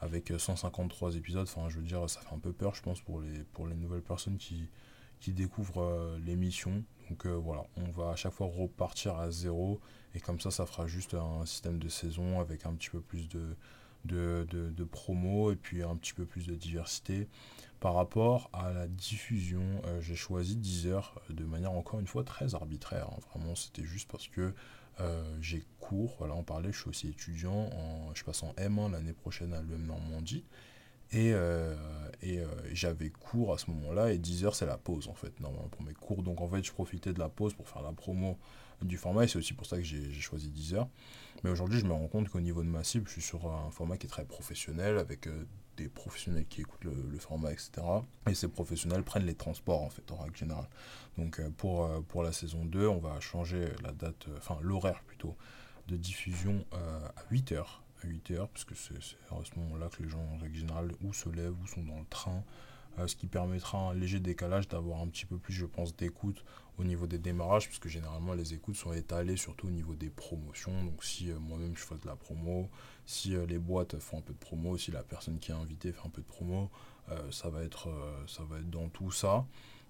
avec 0.00 0.32
153 0.36 1.16
épisodes, 1.16 1.46
enfin, 1.48 1.68
je 1.68 1.76
veux 1.76 1.84
dire, 1.84 2.08
ça 2.08 2.20
fait 2.20 2.34
un 2.34 2.38
peu 2.38 2.52
peur, 2.52 2.74
je 2.74 2.82
pense, 2.82 3.00
pour 3.00 3.20
les, 3.20 3.44
pour 3.52 3.66
les 3.66 3.74
nouvelles 3.74 4.02
personnes 4.02 4.36
qui, 4.36 4.68
qui 5.22 5.34
euh, 5.76 6.18
l'émission. 6.24 6.84
Donc 7.10 7.26
voilà, 7.26 7.64
on 7.76 7.90
va 7.90 8.10
à 8.10 8.16
chaque 8.16 8.32
fois 8.32 8.46
repartir 8.46 9.16
à 9.18 9.30
zéro. 9.30 9.80
Et 10.14 10.20
comme 10.20 10.40
ça, 10.40 10.50
ça 10.50 10.66
fera 10.66 10.86
juste 10.86 11.14
un 11.14 11.44
système 11.46 11.78
de 11.78 11.88
saison 11.88 12.40
avec 12.40 12.66
un 12.66 12.74
petit 12.74 12.90
peu 12.90 13.00
plus 13.00 13.28
de, 13.28 13.56
de, 14.04 14.46
de, 14.50 14.84
promo 14.84 15.52
et 15.52 15.56
puis 15.56 15.82
un 15.82 15.96
petit 15.96 16.14
peu 16.14 16.24
plus 16.24 16.46
de 16.46 16.54
diversité. 16.54 17.28
Par 17.80 17.94
rapport 17.94 18.48
à 18.52 18.72
la 18.72 18.86
diffusion, 18.86 19.82
j'ai 20.00 20.16
choisi 20.16 20.56
10 20.56 20.86
heures 20.86 21.20
de 21.28 21.44
manière 21.44 21.72
encore 21.72 22.00
une 22.00 22.06
fois 22.06 22.24
très 22.24 22.54
arbitraire. 22.54 23.08
Hein. 23.10 23.20
Vraiment, 23.30 23.54
c'était 23.54 23.84
juste 23.84 24.10
parce 24.10 24.28
que 24.28 24.54
euh, 25.00 25.24
j'ai 25.40 25.64
cours, 25.80 26.14
voilà, 26.18 26.34
on 26.34 26.42
parlait, 26.42 26.70
je 26.72 26.78
suis 26.78 26.90
aussi 26.90 27.08
étudiant, 27.08 27.70
en, 27.72 28.14
je 28.14 28.24
passe 28.24 28.42
en 28.42 28.52
M1 28.52 28.92
l'année 28.92 29.14
prochaine 29.14 29.52
à 29.54 29.62
l'EM 29.62 29.86
Normandie. 29.86 30.44
Et, 31.12 31.32
euh, 31.32 31.74
euh, 32.24 32.46
j'avais 32.72 33.10
cours 33.10 33.52
à 33.52 33.58
ce 33.58 33.70
moment-là, 33.70 34.12
et 34.12 34.18
10 34.18 34.44
heures 34.44 34.54
c'est 34.54 34.66
la 34.66 34.78
pause 34.78 35.08
en 35.08 35.14
fait, 35.14 35.38
normalement 35.40 35.68
pour 35.68 35.82
mes 35.82 35.94
cours. 35.94 36.22
Donc 36.22 36.40
en 36.40 36.48
fait, 36.48 36.62
je 36.62 36.72
profitais 36.72 37.12
de 37.12 37.18
la 37.18 37.28
pause 37.28 37.54
pour 37.54 37.68
faire 37.68 37.82
la 37.82 37.92
promo 37.92 38.38
du 38.80 38.96
format, 38.96 39.24
et 39.24 39.28
c'est 39.28 39.38
aussi 39.38 39.54
pour 39.54 39.66
ça 39.66 39.76
que 39.76 39.82
j'ai 39.82 40.12
choisi 40.12 40.50
10 40.50 40.74
heures. 40.74 40.88
Mais 41.44 41.50
aujourd'hui, 41.50 41.78
je 41.78 41.84
me 41.84 41.92
rends 41.92 42.08
compte 42.08 42.28
qu'au 42.28 42.40
niveau 42.40 42.62
de 42.62 42.68
ma 42.68 42.84
cible, 42.84 43.06
je 43.06 43.12
suis 43.12 43.22
sur 43.22 43.46
un 43.46 43.70
format 43.70 43.96
qui 43.96 44.06
est 44.06 44.10
très 44.10 44.24
professionnel, 44.24 44.98
avec 44.98 45.28
des 45.76 45.88
professionnels 45.88 46.46
qui 46.46 46.60
écoutent 46.60 46.84
le, 46.84 47.18
format, 47.18 47.52
etc. 47.52 47.70
Et 48.28 48.34
ces 48.34 48.48
professionnels 48.48 49.02
prennent 49.02 49.26
les 49.26 49.34
transports, 49.34 49.82
en 49.82 49.90
fait, 49.90 50.10
en 50.10 50.16
règle 50.16 50.36
générale. 50.36 50.68
Donc, 51.18 51.40
euh, 51.40 51.48
pour, 51.56 51.84
euh, 51.84 52.00
pour 52.00 52.22
la 52.22 52.32
saison 52.32 52.64
2, 52.64 52.86
on 52.86 52.98
va 52.98 53.18
changer 53.20 53.68
la 53.82 53.92
date, 53.92 54.26
euh, 54.28 54.36
enfin, 54.38 54.58
l'horaire 54.60 55.02
plutôt, 55.06 55.36
de 55.88 55.96
diffusion 55.96 56.64
à 56.72 57.24
8h. 57.32 57.82
À 58.04 58.06
8h, 58.06 58.48
parce 58.48 58.64
que 58.64 58.74
c'est 58.74 58.94
à 58.94 59.44
ce 59.44 59.58
moment-là 59.58 59.88
que 59.88 60.02
les 60.02 60.08
gens, 60.08 60.22
en 60.34 60.38
règle 60.38 60.56
générale, 60.56 60.92
ou 61.02 61.12
se 61.12 61.28
lèvent, 61.28 61.54
ou 61.62 61.66
sont 61.66 61.82
dans 61.82 61.98
le 61.98 62.06
train, 62.08 62.42
ce 63.06 63.16
qui 63.16 63.26
permettra 63.26 63.78
un 63.78 63.94
léger 63.94 64.20
décalage 64.20 64.68
d'avoir 64.68 65.00
un 65.00 65.08
petit 65.08 65.24
peu 65.24 65.38
plus, 65.38 65.54
je 65.54 65.66
pense, 65.66 65.96
d'écoute 65.96 66.44
au 66.78 66.84
niveau 66.84 67.06
des 67.06 67.18
démarrages, 67.18 67.66
puisque 67.66 67.88
généralement 67.88 68.34
les 68.34 68.54
écoutes 68.54 68.76
sont 68.76 68.92
étalées 68.92 69.36
surtout 69.36 69.68
au 69.68 69.70
niveau 69.70 69.94
des 69.94 70.10
promotions. 70.10 70.84
Donc 70.84 71.04
si 71.04 71.30
moi-même 71.32 71.76
je 71.76 71.82
fais 71.82 71.96
de 71.96 72.06
la 72.06 72.16
promo, 72.16 72.68
si 73.06 73.34
euh, 73.34 73.46
les 73.46 73.58
boîtes 73.58 73.98
font 73.98 74.18
un 74.18 74.22
peu 74.22 74.32
de 74.32 74.38
promo, 74.38 74.76
si 74.78 74.90
la 74.90 75.02
personne 75.02 75.38
qui 75.38 75.50
est 75.50 75.54
invitée 75.54 75.92
fait 75.92 76.06
un 76.06 76.10
peu 76.10 76.22
de 76.22 76.26
promo, 76.26 76.70
euh, 77.10 77.30
ça, 77.30 77.50
va 77.50 77.62
être, 77.62 77.88
euh, 77.88 78.26
ça 78.26 78.42
va 78.44 78.58
être 78.58 78.70
dans 78.70 78.88
tout 78.88 79.10
ça. 79.10 79.46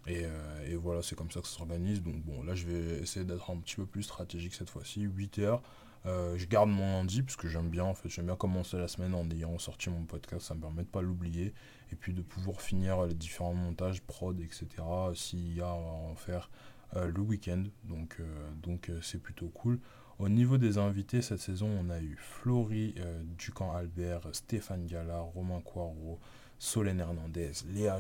Et, 0.09 0.25
et 0.67 0.75
voilà, 0.75 1.01
c'est 1.01 1.15
comme 1.15 1.31
ça 1.31 1.41
que 1.41 1.47
ça 1.47 1.59
s'organise. 1.59 2.03
Donc 2.03 2.17
bon, 2.25 2.43
là 2.43 2.57
je 2.57 2.67
vais 2.67 2.99
essayer 2.99 3.25
d'être 3.25 3.49
un 3.51 3.57
petit 3.59 3.77
peu 3.77 3.87
plus 3.87 4.03
stratégique 4.03 4.53
cette 4.53 4.69
fois-ci. 4.69 5.03
8 5.03 5.39
heures. 5.39 5.63
Je 6.05 6.47
garde 6.47 6.69
mon 6.69 6.99
lundi 6.99 7.23
parce 7.23 7.37
que 7.37 7.49
j'aime 7.49 7.69
bien 7.69 7.85
en 7.85 7.95
fait. 7.95 8.09
J'aime 8.09 8.27
bien 8.27 8.37
commencer 8.37 8.77
la 8.77 8.89
semaine 8.89 9.15
en 9.15 9.29
ayant 9.31 9.59
sorti 9.59 9.91
mon 9.91 10.05
podcast 10.05 10.47
ça 10.47 10.55
me 10.55 10.61
permet 10.61 10.83
de 10.83 10.89
pas 10.89 11.03
l'oublier. 11.03 11.55
Et 11.93 11.97
puis 11.97 12.13
de 12.13 12.23
pouvoir 12.23 12.61
finir 12.61 13.05
les 13.05 13.15
différents 13.15 13.55
montages 13.55 14.01
prod 14.03 14.41
etc 14.41 14.67
s'il 15.15 15.55
y 15.55 15.61
a 15.61 15.69
à 15.69 15.75
en 15.75 16.15
faire 16.15 16.51
le 16.95 17.21
week-end. 17.21 17.65
Donc 17.85 18.21
donc 18.63 18.91
c'est 19.01 19.23
plutôt 19.23 19.49
cool. 19.49 19.79
Au 20.23 20.29
niveau 20.29 20.57
des 20.57 20.79
invités, 20.79 21.21
cette 21.21 21.41
saison, 21.41 21.69
on 21.81 21.91
a 21.91 22.01
eu 22.01 22.17
Florie 22.17 22.95
euh, 22.99 23.23
Ducamp 23.39 23.75
Albert, 23.75 24.21
Stéphane 24.33 24.87
Gala, 24.87 25.19
Romain 25.19 25.61
Coirot, 25.63 26.21
Solène 26.61 27.01
Hernandez, 27.01 27.51
Léa 27.73 27.99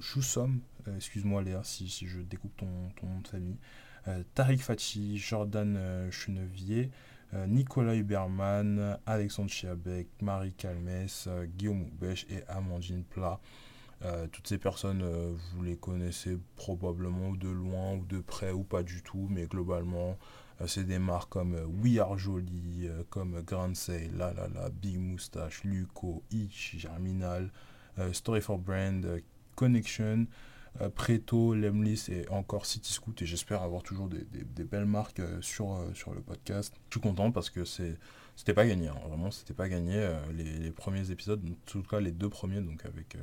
Joussom, 0.00 0.60
euh, 0.88 0.96
excuse-moi 0.96 1.42
Léa 1.42 1.62
si, 1.62 1.88
je 1.88 2.20
découpe 2.20 2.56
ton, 2.56 2.66
nom 2.66 3.20
de 3.20 3.28
famille, 3.28 3.58
euh, 3.58 3.89
Tariq 4.34 4.58
Fachi, 4.58 5.18
Jordan 5.18 6.08
Chenevier, 6.10 6.90
Nicolas 7.46 7.94
Huberman, 7.94 8.98
Alexandre 9.06 9.50
Chiabec, 9.50 10.08
Marie 10.20 10.52
Calmès, 10.52 11.28
Guillaume 11.56 11.82
Oubèche 11.82 12.26
et 12.30 12.42
Amandine 12.48 13.04
Plat. 13.04 13.40
toutes 14.32 14.48
ces 14.48 14.58
personnes, 14.58 15.04
vous 15.52 15.62
les 15.62 15.76
connaissez 15.76 16.38
probablement 16.56 17.32
de 17.32 17.48
loin 17.48 17.94
ou 17.94 18.04
de 18.06 18.20
près 18.20 18.52
ou 18.52 18.62
pas 18.64 18.82
du 18.82 19.02
tout, 19.02 19.28
mais 19.30 19.46
globalement, 19.46 20.16
euh, 20.60 20.66
c'est 20.66 20.84
des 20.84 20.98
marques 20.98 21.30
comme 21.30 21.54
euh, 21.54 21.64
We 21.64 21.98
Are 21.98 22.18
Jolie, 22.18 22.86
euh, 22.88 23.02
comme 23.08 23.40
Grand 23.42 23.72
La 24.16 24.32
La, 24.32 24.68
Big 24.70 24.98
Moustache, 24.98 25.64
Luco, 25.64 26.22
Itch, 26.30 26.76
Germinal, 26.76 27.50
Story 28.12 28.40
for 28.40 28.58
Brand, 28.58 29.20
Connection, 29.56 30.26
Preto, 30.94 31.54
Lemlis 31.54 32.06
et 32.08 32.28
encore 32.28 32.66
City 32.66 32.92
Scoot. 32.92 33.20
Et 33.22 33.26
j'espère 33.26 33.62
avoir 33.62 33.82
toujours 33.82 34.08
des, 34.08 34.64
belles 34.64 34.86
marques 34.86 35.22
sur, 35.40 35.84
sur 35.94 36.14
le 36.14 36.20
podcast. 36.20 36.74
Je 36.88 36.94
suis 36.94 37.00
content 37.00 37.32
parce 37.32 37.50
que 37.50 37.64
c'était 37.64 38.54
pas 38.54 38.66
gagné. 38.66 38.88
Hein. 38.88 38.96
Vraiment, 39.08 39.30
c'était 39.30 39.54
pas 39.54 39.68
gagné. 39.68 40.08
Les, 40.32 40.70
premiers 40.70 41.10
épisodes, 41.10 41.42
en 41.44 41.54
tout 41.66 41.82
cas 41.82 42.00
les 42.00 42.12
deux 42.12 42.28
premiers, 42.28 42.60
donc 42.60 42.84
avec, 42.86 43.16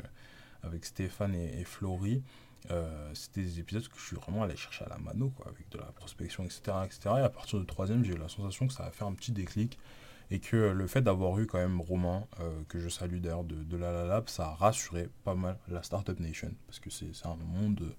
avec 0.62 0.86
Stéphane 0.86 1.34
et, 1.36 1.62
et 1.62 1.63
Florie. 1.63 2.22
Euh, 2.72 3.12
c'était 3.13 3.42
des 3.42 3.60
épisodes 3.60 3.88
que 3.88 3.98
je 3.98 4.06
suis 4.06 4.16
vraiment 4.16 4.44
allé 4.44 4.56
chercher 4.56 4.86
à 4.86 4.89
la 4.89 4.98
mano, 4.98 5.30
quoi, 5.30 5.48
avec 5.48 5.70
de 5.70 5.77
la 5.77 5.86
prospection, 5.86 6.44
etc., 6.44 6.62
etc. 6.86 7.00
Et 7.18 7.22
à 7.22 7.30
partir 7.30 7.60
du 7.60 7.66
troisième, 7.66 8.04
j'ai 8.04 8.13
eu 8.13 8.18
la 8.18 8.27
sensation 8.27 8.68
que 8.68 8.74
ça 8.74 8.86
a 8.86 8.92
fait 8.92 9.06
un 9.06 9.13
petit 9.13 9.32
déclic 9.32 9.77
et 10.29 10.39
que 10.39 10.55
le 10.55 10.88
fait 10.88 11.01
d'avoir 11.01 11.39
eu 11.39 11.46
quand 11.46 11.57
même 11.57 11.79
Romain, 11.81 12.25
euh, 12.39 12.62
que 12.67 12.79
je 12.79 12.89
salue 12.89 13.19
d'ailleurs 13.19 13.43
de, 13.43 13.77
la 13.77 14.05
Lab, 14.05 14.27
ça 14.29 14.48
a 14.48 14.53
rassuré 14.55 15.10
pas 15.24 15.36
mal 15.36 15.57
la 15.67 15.84
Startup 15.84 16.19
Nation, 16.19 16.51
parce 16.67 16.79
que 16.79 16.89
c'est 16.89 17.12
un 17.25 17.36
monde 17.36 17.96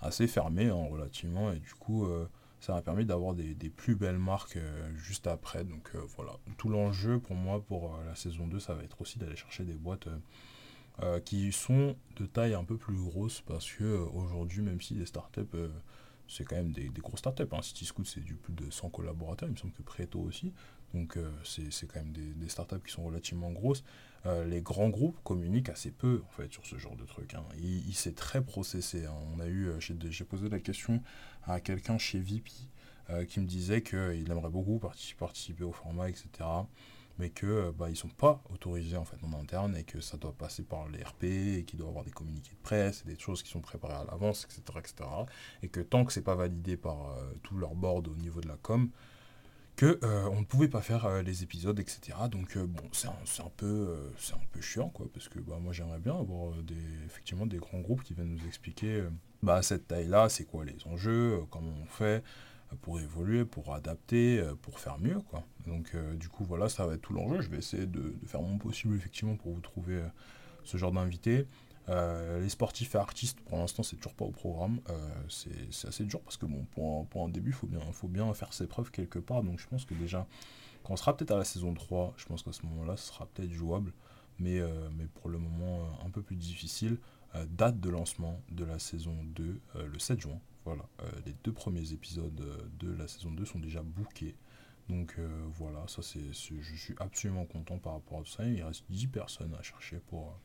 assez 0.00 0.26
fermé 0.26 0.66
hein, 0.66 0.86
relativement, 0.90 1.52
et 1.52 1.58
du 1.58 1.74
coup, 1.74 2.06
euh, 2.06 2.28
ça 2.60 2.76
a 2.76 2.82
permis 2.82 3.04
d'avoir 3.04 3.34
des, 3.34 3.54
des, 3.54 3.68
plus 3.68 3.96
belles 3.96 4.18
marques 4.18 4.58
juste 4.94 5.26
après. 5.26 5.64
Donc 5.64 5.92
voilà, 6.16 6.32
tout 6.56 6.70
l'enjeu 6.70 7.18
pour 7.18 7.36
moi 7.36 7.62
pour 7.62 7.98
la 8.06 8.14
saison 8.14 8.46
2, 8.46 8.58
ça 8.58 8.74
va 8.74 8.82
être 8.82 9.00
aussi 9.02 9.18
d'aller 9.18 9.36
chercher 9.36 9.64
des 9.64 9.74
boîtes 9.74 10.08
euh, 11.02 11.20
qui 11.20 11.52
sont 11.52 11.94
de 12.18 12.24
taille 12.24 12.54
un 12.54 12.64
peu 12.64 12.78
plus 12.78 12.96
grosse. 12.96 13.42
Parce 13.42 13.70
que 13.70 13.84
euh, 13.84 14.06
aujourd'hui, 14.14 14.62
même 14.62 14.80
si 14.80 14.94
les 14.94 15.04
startups, 15.04 15.40
euh, 15.54 15.68
c'est 16.28 16.44
quand 16.44 16.56
même 16.56 16.72
des, 16.72 16.88
des 16.88 17.00
grosses 17.00 17.20
startups, 17.20 17.44
hein. 17.52 17.62
City 17.62 17.84
Scoot 17.84 18.06
c'est 18.06 18.20
du 18.20 18.34
plus 18.34 18.52
de 18.54 18.70
100 18.70 18.90
collaborateurs, 18.90 19.48
il 19.48 19.52
me 19.52 19.56
semble 19.56 19.72
que 19.72 19.82
Preto 19.82 20.20
aussi, 20.20 20.52
donc 20.94 21.18
c'est 21.44 21.86
quand 21.86 22.00
même 22.00 22.12
des, 22.12 22.48
startups 22.48 22.80
qui 22.84 22.92
sont 22.92 23.04
relativement 23.04 23.50
grosses. 23.50 23.84
les 24.46 24.62
grands 24.62 24.88
groupes 24.88 25.18
communiquent 25.24 25.68
assez 25.68 25.90
peu 25.90 26.22
en 26.26 26.30
fait 26.30 26.50
sur 26.52 26.64
ce 26.64 26.78
genre 26.78 26.96
de 26.96 27.04
truc. 27.04 27.34
Hein. 27.34 27.44
Il, 27.58 27.94
s'est 27.94 28.12
très 28.12 28.42
processé. 28.42 29.04
Hein. 29.04 29.14
On 29.34 29.40
a 29.40 29.46
eu, 29.46 29.70
j'ai 29.80 30.24
posé 30.24 30.48
la 30.48 30.60
question 30.60 31.02
à 31.44 31.60
quelqu'un 31.60 31.98
chez 31.98 32.18
VP 32.18 32.50
qui 33.28 33.40
me 33.40 33.46
disait 33.46 33.82
qu'il 33.82 34.30
aimerait 34.30 34.48
beaucoup 34.48 34.80
participer 35.18 35.64
au 35.64 35.72
format, 35.72 36.08
etc 36.08 36.28
mais 37.18 37.30
que 37.30 37.46
euh, 37.46 37.72
bah, 37.72 37.88
ils 37.90 37.96
sont 37.96 38.08
pas 38.08 38.42
autorisés 38.52 38.96
en 38.96 39.04
fait 39.04 39.16
en 39.24 39.32
interne 39.38 39.76
et 39.76 39.84
que 39.84 40.00
ça 40.00 40.16
doit 40.16 40.32
passer 40.32 40.62
par 40.62 40.88
les 40.88 41.02
RP 41.02 41.24
et 41.24 41.64
qu'il 41.66 41.78
doit 41.78 41.88
avoir 41.88 42.04
des 42.04 42.10
communiqués 42.10 42.54
de 42.54 42.62
presse 42.62 43.02
et 43.06 43.10
des 43.10 43.18
choses 43.18 43.42
qui 43.42 43.50
sont 43.50 43.60
préparées 43.60 43.94
à 43.94 44.04
l'avance, 44.04 44.44
etc., 44.44 44.78
etc. 44.78 45.10
Et 45.62 45.68
que 45.68 45.80
tant 45.80 46.04
que 46.04 46.12
c'est 46.12 46.22
pas 46.22 46.34
validé 46.34 46.76
par 46.76 47.10
euh, 47.10 47.32
tout 47.42 47.56
leur 47.56 47.74
board 47.74 48.08
au 48.08 48.14
niveau 48.16 48.40
de 48.40 48.48
la 48.48 48.56
com, 48.56 48.90
que 49.76 49.98
euh, 50.02 50.28
on 50.30 50.40
ne 50.40 50.44
pouvait 50.44 50.68
pas 50.68 50.80
faire 50.80 51.22
les 51.22 51.42
épisodes, 51.42 51.78
etc. 51.78 52.16
Donc 52.30 52.56
bon, 52.56 52.88
c'est 52.92 53.08
un, 53.08 53.44
un, 53.44 53.50
peu 53.56 54.10
c'est 54.18 54.32
un 54.32 54.40
peu 54.52 54.62
chiant 54.62 54.88
quoi, 54.88 55.06
parce 55.12 55.28
que 55.28 55.38
bah, 55.38 55.58
moi 55.60 55.74
j'aimerais 55.74 55.98
bien 55.98 56.18
avoir 56.18 56.54
des 56.62 56.74
effectivement 57.04 57.44
des 57.44 57.58
grands 57.58 57.80
groupes 57.80 58.02
qui 58.02 58.14
viennent 58.14 58.34
nous 58.34 58.46
expliquer 58.46 59.04
bah 59.42 59.60
cette 59.60 59.86
taille 59.86 60.08
là, 60.08 60.30
c'est 60.30 60.44
quoi 60.44 60.64
les 60.64 60.78
enjeux, 60.86 61.42
comment 61.50 61.74
on 61.82 61.86
fait 61.86 62.24
pour 62.76 63.00
évoluer, 63.00 63.44
pour 63.44 63.74
adapter, 63.74 64.38
euh, 64.38 64.54
pour 64.54 64.78
faire 64.78 64.98
mieux. 64.98 65.20
Quoi. 65.30 65.42
Donc 65.66 65.92
euh, 65.94 66.14
du 66.14 66.28
coup, 66.28 66.44
voilà, 66.44 66.68
ça 66.68 66.86
va 66.86 66.94
être 66.94 67.02
tout 67.02 67.12
l'enjeu. 67.12 67.40
Je 67.40 67.48
vais 67.48 67.58
essayer 67.58 67.86
de, 67.86 68.14
faire 68.26 68.42
mon 68.42 68.58
possible, 68.58 68.96
effectivement, 68.96 69.36
pour 69.36 69.52
vous 69.52 69.60
trouver 69.60 69.94
euh, 69.94 70.08
ce 70.64 70.76
genre 70.76 70.92
d'invité. 70.92 71.46
les 71.88 72.48
sportifs 72.48 72.94
et 72.94 72.98
artistes, 72.98 73.40
pour 73.40 73.58
l'instant, 73.58 73.82
c'est 73.82 73.96
toujours 73.96 74.14
pas 74.14 74.24
au 74.24 74.32
programme. 74.32 74.80
c'est 75.28 75.88
assez 75.88 76.04
dur 76.04 76.20
parce 76.20 76.36
que 76.36 76.46
bon, 76.46 76.64
pour 77.10 77.24
un, 77.24 77.28
début, 77.28 77.50
il 77.50 77.54
faut 77.54 77.68
bien, 77.68 77.80
faut 77.92 78.08
bien 78.08 78.32
faire 78.34 78.52
ses 78.52 78.66
preuves 78.66 78.90
quelque 78.90 79.20
part. 79.20 79.42
Donc 79.42 79.60
je 79.60 79.68
pense 79.68 79.84
que 79.84 79.94
déjà, 79.94 80.26
quand 80.82 80.94
on 80.94 80.96
sera 80.96 81.16
peut-être 81.16 81.30
à 81.30 81.38
la 81.38 81.44
saison 81.44 81.72
3, 81.72 82.14
je 82.16 82.26
pense 82.26 82.42
qu'à 82.42 82.52
ce 82.52 82.66
moment-là, 82.66 82.96
ce 82.96 83.08
sera 83.08 83.26
peut-être 83.26 83.52
jouable. 83.52 83.92
Mais, 84.38 84.60
mais 84.98 85.06
pour 85.06 85.30
le 85.30 85.38
moment, 85.38 85.88
un 86.04 86.10
peu 86.10 86.22
plus 86.22 86.36
difficile. 86.36 86.98
Date 87.44 87.80
de 87.80 87.90
lancement 87.90 88.40
de 88.50 88.64
la 88.64 88.78
saison 88.78 89.16
2, 89.24 89.60
le 89.74 89.98
7 89.98 90.20
juin. 90.20 90.40
Voilà, 90.66 90.82
euh, 91.00 91.08
les 91.24 91.32
deux 91.44 91.52
premiers 91.52 91.92
épisodes 91.92 92.40
euh, 92.40 92.58
de 92.80 92.90
la 92.90 93.06
saison 93.06 93.30
2 93.30 93.44
sont 93.44 93.60
déjà 93.60 93.84
bookés. 93.84 94.34
Donc 94.88 95.14
euh, 95.16 95.28
voilà, 95.52 95.84
ça 95.86 96.02
c'est, 96.02 96.32
je 96.32 96.76
suis 96.76 96.94
absolument 96.98 97.44
content 97.44 97.78
par 97.78 97.92
rapport 97.92 98.18
à 98.18 98.24
ça. 98.24 98.44
Il 98.44 98.64
reste 98.64 98.84
10 98.90 99.06
personnes 99.06 99.54
à 99.54 99.62
chercher 99.62 99.98
pour, 100.08 100.36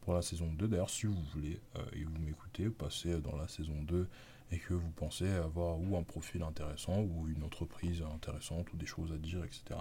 pour 0.00 0.14
la 0.14 0.22
saison 0.22 0.50
2. 0.50 0.66
D'ailleurs, 0.66 0.88
si 0.88 1.04
vous 1.04 1.20
voulez 1.34 1.60
et 1.92 2.04
vous 2.04 2.18
m'écoutez, 2.18 2.70
passer 2.70 3.20
dans 3.20 3.36
la 3.36 3.48
saison 3.48 3.82
2 3.82 4.08
et 4.50 4.58
que 4.58 4.72
vous 4.72 4.90
pensez 4.92 5.28
avoir 5.28 5.78
ou 5.78 5.94
un 5.94 6.02
profil 6.02 6.42
intéressant 6.42 7.02
ou 7.02 7.28
une 7.28 7.42
entreprise 7.42 8.02
intéressante 8.14 8.72
ou 8.72 8.78
des 8.78 8.86
choses 8.86 9.12
à 9.12 9.18
dire, 9.18 9.44
etc. 9.44 9.78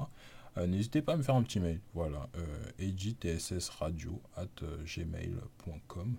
n'hésitez 0.57 1.01
pas 1.01 1.13
à 1.13 1.17
me 1.17 1.24
faire 1.24 1.36
un 1.36 1.43
petit 1.43 1.62
mail. 1.62 1.79
Voilà, 1.93 2.27
euh, 2.36 2.72
at 4.36 4.62
gmail.com 4.84 6.17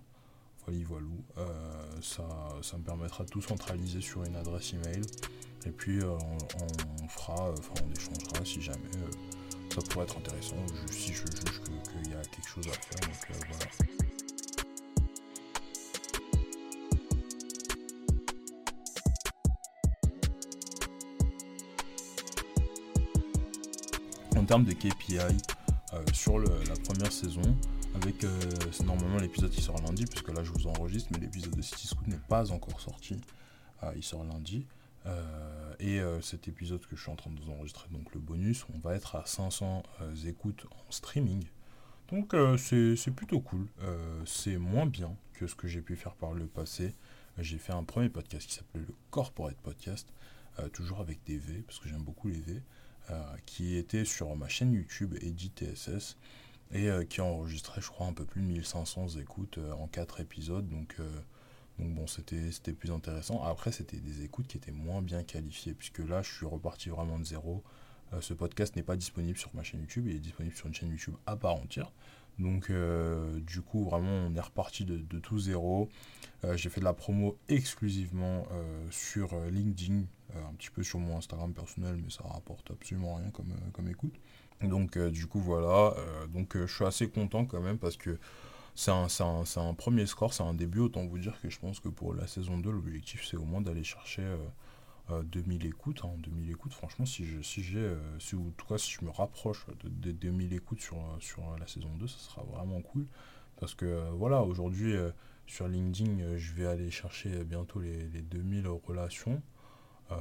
euh, 0.68 1.46
ça, 2.02 2.24
ça 2.62 2.76
me 2.76 2.82
permettra 2.82 3.24
de 3.24 3.30
tout 3.30 3.40
centraliser 3.40 4.00
sur 4.00 4.24
une 4.24 4.36
adresse 4.36 4.72
email. 4.72 5.02
Et 5.66 5.70
puis 5.70 6.00
euh, 6.00 6.16
on, 7.02 7.08
fera, 7.08 7.50
enfin 7.50 7.74
on 7.84 7.92
échangera 7.92 8.44
si 8.44 8.60
jamais 8.60 8.78
euh, 8.96 9.10
ça 9.74 9.80
pourrait 9.82 10.04
être 10.04 10.18
intéressant, 10.18 10.56
si 10.90 11.12
je 11.12 11.22
juge 11.22 11.60
qu'il 12.02 12.12
y 12.12 12.14
a 12.14 12.22
quelque 12.22 12.48
chose 12.48 12.66
à 12.68 12.72
faire. 12.72 13.10
En 24.36 24.44
termes 24.44 24.64
de 24.64 24.72
KPI, 24.72 25.18
sur 26.12 26.38
la 26.38 26.76
première 26.84 27.10
saison, 27.10 27.42
avec 27.96 28.24
euh, 28.24 28.30
normalement 28.84 29.18
l'épisode 29.18 29.50
qui 29.50 29.62
sort 29.62 29.80
lundi, 29.80 30.04
puisque 30.04 30.28
là 30.28 30.42
je 30.44 30.52
vous 30.52 30.66
enregistre, 30.66 31.08
mais 31.12 31.18
l'épisode 31.18 31.54
de 31.54 31.62
City 31.62 31.86
Scoot 31.86 32.06
n'est 32.06 32.20
pas 32.28 32.52
encore 32.52 32.80
sorti. 32.80 33.16
Ah, 33.80 33.92
il 33.96 34.02
sort 34.02 34.24
lundi. 34.24 34.66
Euh, 35.06 35.74
et 35.78 36.00
euh, 36.00 36.20
cet 36.20 36.48
épisode 36.48 36.84
que 36.86 36.96
je 36.96 37.02
suis 37.02 37.10
en 37.10 37.16
train 37.16 37.30
de 37.30 37.40
vous 37.40 37.50
enregistrer, 37.50 37.88
donc 37.90 38.12
le 38.12 38.20
bonus, 38.20 38.66
on 38.74 38.78
va 38.78 38.94
être 38.94 39.16
à 39.16 39.24
500 39.24 39.82
écoutes 40.26 40.66
en 40.70 40.90
streaming. 40.90 41.44
Donc 42.10 42.36
c'est 42.58 43.10
plutôt 43.10 43.40
cool. 43.40 43.66
c'est 44.26 44.58
moins 44.58 44.86
bien 44.86 45.16
que 45.32 45.46
ce 45.46 45.54
que 45.54 45.66
j'ai 45.66 45.80
pu 45.80 45.96
faire 45.96 46.14
par 46.14 46.32
le 46.32 46.46
passé. 46.46 46.94
J'ai 47.38 47.58
fait 47.58 47.72
un 47.72 47.82
premier 47.82 48.08
podcast 48.08 48.46
qui 48.46 48.54
s'appelait 48.54 48.84
le 48.86 48.94
Corporate 49.10 49.56
Podcast, 49.56 50.12
toujours 50.72 51.00
avec 51.00 51.18
des 51.24 51.36
V, 51.36 51.64
parce 51.66 51.80
que 51.80 51.88
j'aime 51.88 52.02
beaucoup 52.02 52.28
les 52.28 52.40
V, 52.40 52.62
qui 53.44 53.76
était 53.76 54.04
sur 54.04 54.36
ma 54.36 54.48
chaîne 54.48 54.72
YouTube 54.72 55.16
Edit 55.20 55.50
TSS 55.56 56.16
et 56.72 56.88
euh, 56.88 57.04
qui 57.04 57.20
a 57.20 57.24
enregistré, 57.24 57.80
je 57.80 57.88
crois, 57.88 58.06
un 58.06 58.12
peu 58.12 58.24
plus 58.24 58.42
de 58.42 58.46
1500 58.46 59.18
écoutes 59.20 59.58
euh, 59.58 59.72
en 59.72 59.86
4 59.86 60.20
épisodes. 60.20 60.68
Donc, 60.68 60.96
euh, 61.00 61.08
donc 61.78 61.94
bon, 61.94 62.06
c'était 62.06 62.72
plus 62.72 62.90
intéressant. 62.90 63.42
Après, 63.44 63.72
c'était 63.72 63.98
des 63.98 64.24
écoutes 64.24 64.46
qui 64.46 64.56
étaient 64.56 64.72
moins 64.72 65.02
bien 65.02 65.22
qualifiées, 65.22 65.74
puisque 65.74 65.98
là, 65.98 66.22
je 66.22 66.32
suis 66.32 66.46
reparti 66.46 66.88
vraiment 66.88 67.18
de 67.18 67.24
zéro. 67.24 67.62
ce 68.20 68.32
podcast 68.32 68.76
n'est 68.76 68.82
pas 68.82 68.96
disponible 68.96 69.36
sur 69.36 69.50
ma 69.54 69.62
chaîne 69.62 69.80
YouTube, 69.80 70.06
il 70.08 70.16
est 70.16 70.20
disponible 70.20 70.56
sur 70.56 70.66
une 70.66 70.74
chaîne 70.74 70.88
YouTube 70.88 71.14
à 71.26 71.36
part 71.36 71.56
entière. 71.56 71.92
Donc 72.38 72.70
du 72.70 73.62
coup 73.62 73.84
vraiment 73.84 74.28
on 74.28 74.34
est 74.34 74.40
reparti 74.40 74.84
de, 74.84 75.18
tout 75.18 75.38
zéro. 75.38 75.88
J'ai 76.54 76.68
fait 76.68 76.80
de 76.80 76.84
la 76.84 76.92
promo 76.92 77.38
exclusivement 77.48 78.46
sur 78.90 79.34
LinkedIn, 79.50 80.02
un 80.34 80.54
petit 80.54 80.70
peu 80.70 80.82
sur 80.82 80.98
mon 80.98 81.16
Instagram 81.16 81.52
personnel, 81.54 81.96
mais 81.96 82.10
ça 82.10 82.24
rapporte 82.24 82.70
absolument 82.70 83.14
rien 83.14 83.30
comme, 83.30 83.54
comme 83.72 83.88
écoute. 83.88 84.14
Donc 84.62 84.96
euh, 84.96 85.10
du 85.10 85.26
coup 85.26 85.40
voilà, 85.40 85.94
euh, 85.98 86.26
donc 86.28 86.56
euh, 86.56 86.66
je 86.66 86.74
suis 86.74 86.84
assez 86.84 87.08
content 87.08 87.44
quand 87.44 87.60
même 87.60 87.78
parce 87.78 87.96
que 87.96 88.18
c'est 88.74 88.90
un, 88.90 89.06
un, 89.06 89.74
premier 89.74 90.06
score, 90.06 90.32
c'est 90.32 90.42
un 90.42 90.54
début, 90.54 90.80
autant 90.80 91.06
vous 91.06 91.18
dire 91.18 91.38
que 91.40 91.48
je 91.48 91.58
pense 91.58 91.80
que 91.80 91.88
pour 91.88 92.14
la 92.14 92.26
saison 92.26 92.58
2, 92.58 92.70
l'objectif 92.70 93.26
c'est 93.26 93.36
au 93.36 93.44
moins 93.44 93.60
d'aller 93.60 93.84
chercher 93.84 94.22
2000 95.24 95.66
écoutes. 95.66 96.02
2000 96.18 96.48
hein. 96.48 96.52
écoutes, 96.52 96.72
franchement, 96.72 97.06
si 97.06 97.24
je 97.24 97.40
si 97.42 97.62
j'ai, 97.62 97.94
si, 98.18 98.36
en 98.36 98.50
tout 98.56 98.66
cas 98.66 98.78
si 98.78 98.92
je 98.92 99.04
me 99.04 99.10
rapproche 99.10 99.66
de, 99.84 100.12
2000 100.12 100.52
écoutes 100.52 100.80
sur, 100.80 100.98
sur 101.20 101.42
la 101.58 101.66
saison 101.66 101.90
2, 101.98 102.06
ça 102.06 102.18
sera 102.18 102.42
vraiment 102.42 102.80
cool. 102.82 103.06
Parce 103.58 103.74
que 103.74 104.10
voilà, 104.10 104.42
aujourd'hui 104.42 104.94
sur 105.46 105.68
LinkedIn, 105.68 106.36
je 106.36 106.52
vais 106.54 106.66
aller 106.66 106.90
chercher 106.90 107.44
bientôt 107.44 107.80
les, 107.80 108.08
les 108.08 108.22
2000 108.22 108.66
relations. 108.68 109.40
Euh, 110.12 110.16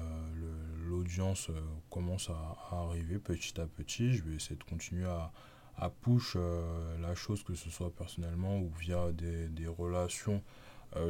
l'audience 0.87 1.49
euh, 1.51 1.61
commence 1.91 2.29
à, 2.29 2.57
arriver 2.71 3.19
petit 3.19 3.59
à 3.59 3.67
petit. 3.67 4.13
Je 4.13 4.23
vais 4.23 4.35
essayer 4.35 4.55
de 4.55 4.63
continuer 4.63 5.05
à, 5.05 5.89
push 6.01 6.33
euh, 6.35 6.97
la 6.99 7.13
chose, 7.15 7.43
que 7.43 7.53
ce 7.53 7.69
soit 7.69 7.91
personnellement 7.91 8.57
ou 8.57 8.71
via 8.79 9.11
des, 9.11 9.47
des 9.49 9.67
relations 9.67 10.41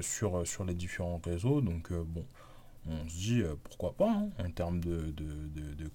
sur, 0.01 0.48
sur 0.48 0.65
les 0.65 0.74
différents 0.74 1.22
réseaux. 1.24 1.62
Donc, 1.62 1.94
bon, 1.94 2.25
on 2.88 3.08
se 3.10 3.15
dit 3.15 3.44
pourquoi 3.63 3.96
pas 3.96 4.12
hein, 4.12 4.30
en 4.39 4.51
termes 4.51 4.80
de, 4.80 5.13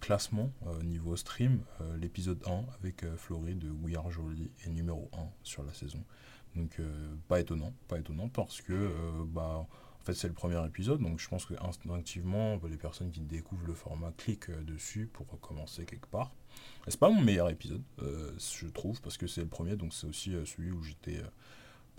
classement 0.01 0.53
niveau 0.83 1.17
stream. 1.17 1.61
L'épisode 1.99 2.43
1 2.47 2.65
avec 2.79 3.05
Floride 3.17 3.59
de 3.59 3.71
We 3.71 3.97
Are 3.97 4.11
Jolie 4.11 4.51
est 4.65 4.71
numéro 4.71 5.11
1 5.13 5.19
sur 5.43 5.63
la 5.63 5.73
saison. 5.73 6.03
Donc, 6.57 6.81
pas 7.29 7.41
étonnant, 7.41 7.73
pas 7.89 7.99
étonnant 7.99 8.29
parce 8.29 8.61
que 8.61 8.93
bah, 9.27 9.67
en 10.01 10.05
fait, 10.05 10.15
c'est 10.15 10.29
le 10.29 10.35
premier 10.35 10.65
épisode, 10.65 11.03
donc 11.03 11.21
je 11.21 11.29
pense 11.29 11.45
que 11.45 11.55
instinctivement, 11.63 12.59
les 12.69 12.79
personnes 12.79 13.11
qui 13.11 13.21
découvrent 13.21 13.67
le 13.67 13.75
format 13.75 14.13
cliquent 14.13 14.49
euh, 14.49 14.63
dessus 14.63 15.07
pour 15.13 15.27
commencer 15.41 15.85
quelque 15.85 16.07
part. 16.07 16.33
C'est 16.89 16.99
pas 16.99 17.11
mon 17.11 17.21
meilleur 17.21 17.51
épisode, 17.51 17.83
euh, 18.03 18.33
je 18.39 18.67
trouve, 18.69 19.01
parce 19.03 19.19
que 19.19 19.27
c'est 19.27 19.43
le 19.43 19.49
premier, 19.49 19.77
donc 19.77 19.93
c'est 19.93 20.07
aussi 20.07 20.35
euh, 20.35 20.47
celui 20.47 20.71
où 20.71 20.83
j'étais 20.83 21.21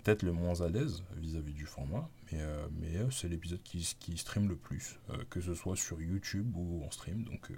peut-être 0.02 0.22
le 0.22 0.32
moins 0.32 0.60
à 0.60 0.68
l'aise 0.68 1.02
vis-à-vis 1.16 1.52
du 1.52 1.66
format, 1.66 2.08
mais, 2.30 2.40
mais 2.80 2.92
c'est 3.10 3.28
l'épisode 3.28 3.62
qui, 3.62 4.16
stream 4.16 4.48
le 4.48 4.56
plus, 4.56 4.98
que 5.30 5.40
ce 5.40 5.54
soit 5.54 5.76
sur 5.76 6.00
YouTube 6.00 6.56
ou 6.56 6.84
en 6.84 6.90
stream. 6.90 7.24
Donc 7.24 7.52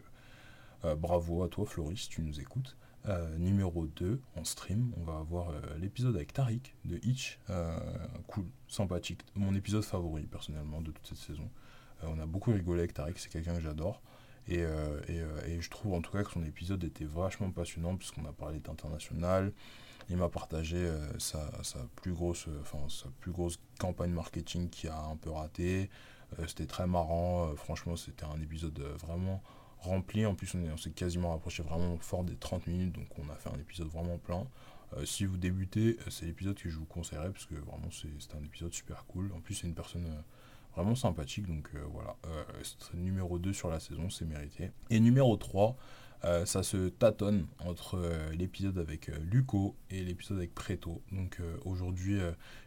bravo 0.98 1.42
à 1.42 1.48
toi 1.48 1.64
Floris, 1.64 2.08
tu 2.08 2.22
nous 2.22 2.40
écoutes. 2.40 2.76
numéro 3.38 3.86
2 3.86 4.20
en 4.36 4.44
stream, 4.44 4.92
on 4.96 5.04
va 5.04 5.18
avoir 5.18 5.52
l'épisode 5.78 6.16
avec 6.16 6.32
Tariq 6.32 6.74
de 6.84 6.98
Hitch. 7.02 7.38
cool, 8.26 8.46
sympathique. 8.68 9.24
Mon 9.34 9.54
épisode 9.54 9.84
favori 9.84 10.26
personnellement 10.26 10.80
de 10.80 10.90
toute 10.90 11.06
cette 11.06 11.18
saison. 11.18 11.48
on 12.02 12.18
a 12.18 12.26
beaucoup 12.26 12.52
rigolé 12.52 12.80
avec 12.80 12.94
Tariq, 12.94 13.18
c'est 13.18 13.30
quelqu'un 13.30 13.54
que 13.54 13.62
j'adore. 13.62 14.02
Euh, 14.50 15.00
euh, 15.08 15.46
et, 15.46 15.60
je 15.60 15.70
trouve 15.70 15.94
en 15.94 16.02
tout 16.02 16.12
cas 16.12 16.22
que 16.22 16.30
son 16.30 16.44
épisode 16.44 16.84
était 16.84 17.06
vachement 17.06 17.50
passionnant 17.50 17.96
puisqu'on 17.96 18.24
a 18.26 18.32
parlé 18.32 18.60
d'international. 18.60 19.52
Il 20.10 20.16
m'a 20.16 20.28
partagé 20.28 20.76
euh, 20.76 21.18
sa, 21.18 21.50
plus 21.96 22.12
grosse, 22.12 22.46
enfin, 22.60 22.78
sa 22.88 23.08
plus 23.20 23.32
grosse 23.32 23.58
campagne 23.78 24.10
marketing 24.10 24.68
qui 24.68 24.88
a 24.88 24.98
un 24.98 25.16
peu 25.16 25.30
raté. 25.30 25.90
c'était 26.46 26.66
très 26.66 26.86
marrant. 26.86 27.54
franchement, 27.56 27.96
c'était 27.96 28.24
un 28.24 28.40
épisode 28.40 28.78
vraiment 28.78 29.42
rempli. 29.78 30.26
En 30.26 30.34
plus, 30.34 30.54
on 30.54 30.76
s'est 30.76 30.90
quasiment 30.90 31.30
rapproché 31.30 31.62
vraiment 31.62 31.96
fort 31.98 32.24
des 32.24 32.36
30 32.36 32.66
minutes. 32.66 32.92
Donc, 32.92 33.06
on 33.18 33.30
a 33.32 33.36
fait 33.36 33.50
un 33.50 33.58
épisode 33.58 33.88
vraiment 33.88 34.18
plein. 34.18 34.46
si 35.04 35.24
vous 35.26 35.36
débutez, 35.36 35.98
c'est 36.10 36.26
l'épisode 36.26 36.56
que 36.56 36.68
je 36.68 36.76
vous 36.76 36.86
conseillerais 36.86 37.30
parce 37.30 37.46
que 37.46 37.54
vraiment, 37.54 37.88
c'est 37.90 38.36
un 38.36 38.44
épisode 38.44 38.72
super 38.72 39.06
cool. 39.06 39.30
En 39.34 39.40
plus, 39.40 39.54
c'est 39.54 39.66
une 39.66 39.74
personne 39.74 40.06
Vraiment 40.74 40.96
sympathique, 40.96 41.46
donc 41.46 41.70
euh, 41.74 41.84
voilà. 41.92 42.16
Euh, 42.26 42.42
numéro 42.94 43.38
2 43.38 43.52
sur 43.52 43.70
la 43.70 43.78
saison, 43.78 44.10
c'est 44.10 44.24
mérité. 44.24 44.72
Et 44.90 44.98
numéro 44.98 45.36
3, 45.36 45.76
euh, 46.24 46.46
ça 46.46 46.62
se 46.62 46.88
tâtonne 46.88 47.46
entre 47.58 48.00
l'épisode 48.32 48.78
avec 48.78 49.08
Luco 49.30 49.76
et 49.90 50.02
l'épisode 50.02 50.38
avec 50.38 50.54
Preto. 50.54 51.02
Donc 51.12 51.40
aujourd'hui, 51.64 52.18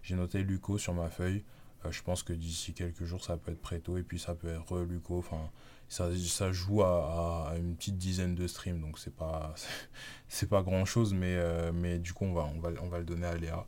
j'ai 0.04 0.16
noté 0.16 0.44
Luco 0.44 0.78
sur 0.78 0.94
ma 0.94 1.10
feuille. 1.10 1.44
je 1.90 2.02
pense 2.02 2.24
que 2.24 2.34
d'ici 2.34 2.74
quelques 2.74 3.06
jours, 3.06 3.24
ça 3.24 3.38
peut 3.38 3.52
être 3.52 3.62
Preto 3.62 3.98
et 3.98 4.04
puis 4.04 4.20
ça 4.20 4.36
peut 4.36 4.50
être 4.50 4.80
Luco. 4.80 5.18
Enfin, 5.18 5.50
ça, 5.90 6.10
ça 6.18 6.52
joue 6.52 6.84
à, 6.84 7.54
une 7.58 7.76
petite 7.76 7.98
dizaine 7.98 8.36
de 8.36 8.46
streams, 8.48 8.82
donc 8.82 9.00
c'est 9.00 9.16
pas, 9.16 9.56
c'est 10.28 10.50
pas 10.50 10.62
grand 10.62 10.86
chose, 10.86 11.14
mais, 11.14 11.38
mais 11.74 12.00
du 12.00 12.14
coup, 12.14 12.26
on 12.26 12.34
va, 12.34 12.50
on, 12.56 12.60
va, 12.60 12.70
on 12.82 12.88
va 12.88 13.00
le 13.00 13.06
donner 13.06 13.28
à 13.28 13.36
Léa. 13.36 13.66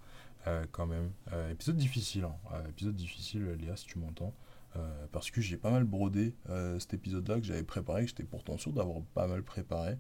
Euh, 0.48 0.66
quand 0.72 0.86
même. 0.86 1.12
Euh, 1.34 1.52
épisode 1.52 1.76
difficile, 1.76 2.24
hein. 2.24 2.36
euh, 2.54 2.70
épisode 2.70 2.96
difficile, 2.96 3.46
Léa, 3.60 3.76
si 3.76 3.86
tu 3.86 4.00
m'entends. 4.00 4.34
Parce 5.12 5.32
que 5.32 5.42
j'ai 5.42 5.58
pas 5.58 5.72
mal 5.72 5.84
brodé 5.84 6.36
cet 6.80 6.94
épisode-là 6.94 7.40
que 7.40 7.46
j'avais 7.46 7.64
préparé, 7.64 8.04
que 8.04 8.10
j'étais 8.10 8.24
pourtant 8.24 8.58
sûr 8.58 8.72
d'avoir 8.72 9.02
pas 9.14 9.28
mal 9.28 9.44
préparé. 9.44 9.98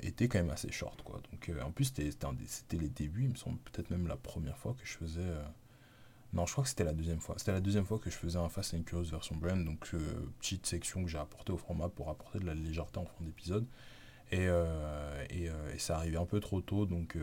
était 0.00 0.28
quand 0.28 0.38
même 0.38 0.50
assez 0.50 0.70
short 0.70 1.02
quoi. 1.02 1.20
Donc 1.30 1.50
en 1.62 1.70
plus 1.70 1.86
c'était 1.86 2.10
les 2.76 2.88
débuts, 2.88 3.24
il 3.24 3.30
me 3.30 3.34
semble 3.36 3.58
peut-être 3.58 3.90
même 3.90 4.06
la 4.06 4.16
première 4.16 4.58
fois 4.58 4.74
que 4.74 4.86
je 4.86 4.92
faisais. 4.96 5.28
Non, 6.32 6.46
je 6.46 6.52
crois 6.52 6.64
que 6.64 6.70
c'était 6.70 6.84
la 6.84 6.94
deuxième 6.94 7.20
fois. 7.20 7.34
C'était 7.38 7.52
la 7.52 7.60
deuxième 7.60 7.84
fois 7.84 7.98
que 7.98 8.08
je 8.08 8.16
faisais 8.16 8.38
un 8.38 8.48
Fast 8.48 8.72
and 8.74 8.84
Curious 8.84 9.10
version 9.10 9.36
brand, 9.36 9.62
donc 9.64 9.90
petite 10.38 10.66
section 10.66 11.02
que 11.04 11.10
j'ai 11.10 11.18
apportée 11.18 11.52
au 11.52 11.58
format 11.58 11.88
pour 11.88 12.08
apporter 12.08 12.38
de 12.38 12.46
la 12.46 12.54
légèreté 12.54 12.98
en 12.98 13.06
fin 13.06 13.24
d'épisode. 13.24 13.66
Et, 14.30 14.46
et, 15.30 15.50
et, 15.74 15.78
ça 15.78 15.96
arrivait 15.96 16.16
un 16.16 16.26
peu 16.26 16.40
trop 16.40 16.60
tôt, 16.62 16.86
donc 16.86 17.18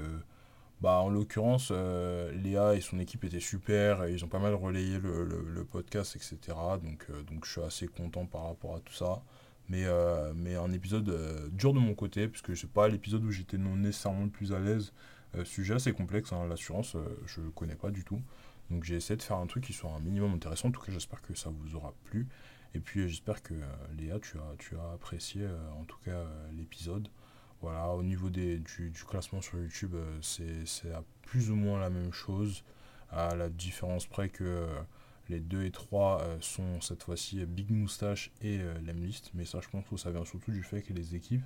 bah, 0.81 1.01
en 1.01 1.09
l'occurrence, 1.09 1.69
euh, 1.71 2.31
Léa 2.31 2.73
et 2.75 2.81
son 2.81 2.99
équipe 2.99 3.25
étaient 3.25 3.41
super, 3.41 4.07
ils 4.07 4.23
ont 4.23 4.29
pas 4.29 4.39
mal 4.39 4.53
relayé 4.53 4.97
le, 4.99 5.65
podcast, 5.69 6.15
etc. 6.15 6.37
Donc, 6.81 7.05
euh, 7.09 7.21
donc 7.23 7.45
je 7.45 7.51
suis 7.51 7.61
assez 7.61 7.87
content 7.87 8.25
par 8.25 8.45
rapport 8.45 8.75
à 8.75 8.79
tout 8.79 8.93
ça. 8.93 9.21
Mais, 9.67 9.83
euh, 9.85 10.33
mais 10.35 10.55
un 10.55 10.71
épisode 10.71 11.49
dur 11.51 11.73
de 11.73 11.79
mon 11.79 11.93
côté, 11.95 12.27
puisque 12.27 12.55
c'est 12.55 12.71
pas 12.71 12.87
l'épisode 12.87 13.23
où 13.25 13.31
j'étais 13.31 13.57
non 13.57 13.75
nécessairement 13.75 14.23
le 14.23 14.29
plus 14.29 14.53
à 14.53 14.59
l'aise. 14.59 14.93
sujet 15.43 15.75
assez 15.75 15.91
complexe, 15.93 16.31
hein, 16.33 16.47
l'assurance, 16.47 16.95
je 17.27 17.41
ne 17.41 17.49
connais 17.49 17.75
pas 17.75 17.91
du 17.91 18.03
tout. 18.03 18.21
Donc 18.71 18.83
j'ai 18.83 18.95
essayé 18.95 19.17
de 19.17 19.21
faire 19.21 19.37
un 19.37 19.47
truc 19.47 19.65
qui 19.65 19.73
soit 19.73 19.91
un 19.91 19.99
minimum 19.99 20.33
intéressant. 20.33 20.69
En 20.69 20.71
tout 20.71 20.81
cas, 20.81 20.91
j'espère 20.91 21.21
que 21.21 21.35
ça 21.35 21.49
vous 21.49 21.75
aura 21.75 21.93
plu. 22.05 22.27
Et 22.73 22.79
puis 22.79 23.07
j'espère 23.07 23.43
que 23.43 23.53
Léa, 23.97 24.19
tu 24.19 24.37
as, 24.37 24.55
tu 24.57 24.75
as 24.77 24.93
apprécié 24.93 25.45
en 25.77 25.83
tout 25.83 25.99
cas 26.05 26.23
l'épisode. 26.53 27.09
Voilà, 27.61 27.89
au 27.89 28.03
niveau 28.03 28.29
des, 28.29 28.57
du, 28.59 28.93
classement 29.07 29.41
sur 29.41 29.59
YouTube, 29.59 29.93
euh, 29.93 30.19
c'est 30.21 30.93
plus 31.23 31.51
ou 31.51 31.55
moins 31.55 31.79
la 31.79 31.89
même 31.89 32.13
chose, 32.13 32.63
à 33.11 33.35
la 33.35 33.49
différence 33.49 34.05
près 34.05 34.29
que 34.29 34.43
euh, 34.45 34.81
les 35.27 35.41
2 35.41 35.63
et 35.63 35.71
3 35.71 36.21
euh, 36.21 36.37
sont 36.39 36.79
cette 36.79 37.03
fois-ci 37.03 37.45
Big 37.45 37.69
Moustache 37.69 38.31
et 38.41 38.59
Lemlist, 38.85 39.31
mais 39.33 39.43
ça 39.43 39.59
je 39.61 39.67
pense 39.67 39.85
que 39.89 39.97
ça 39.97 40.09
vient 40.11 40.23
surtout 40.23 40.51
du 40.51 40.63
fait 40.63 40.81
que 40.81 40.93
les 40.93 41.15
équipes 41.15 41.43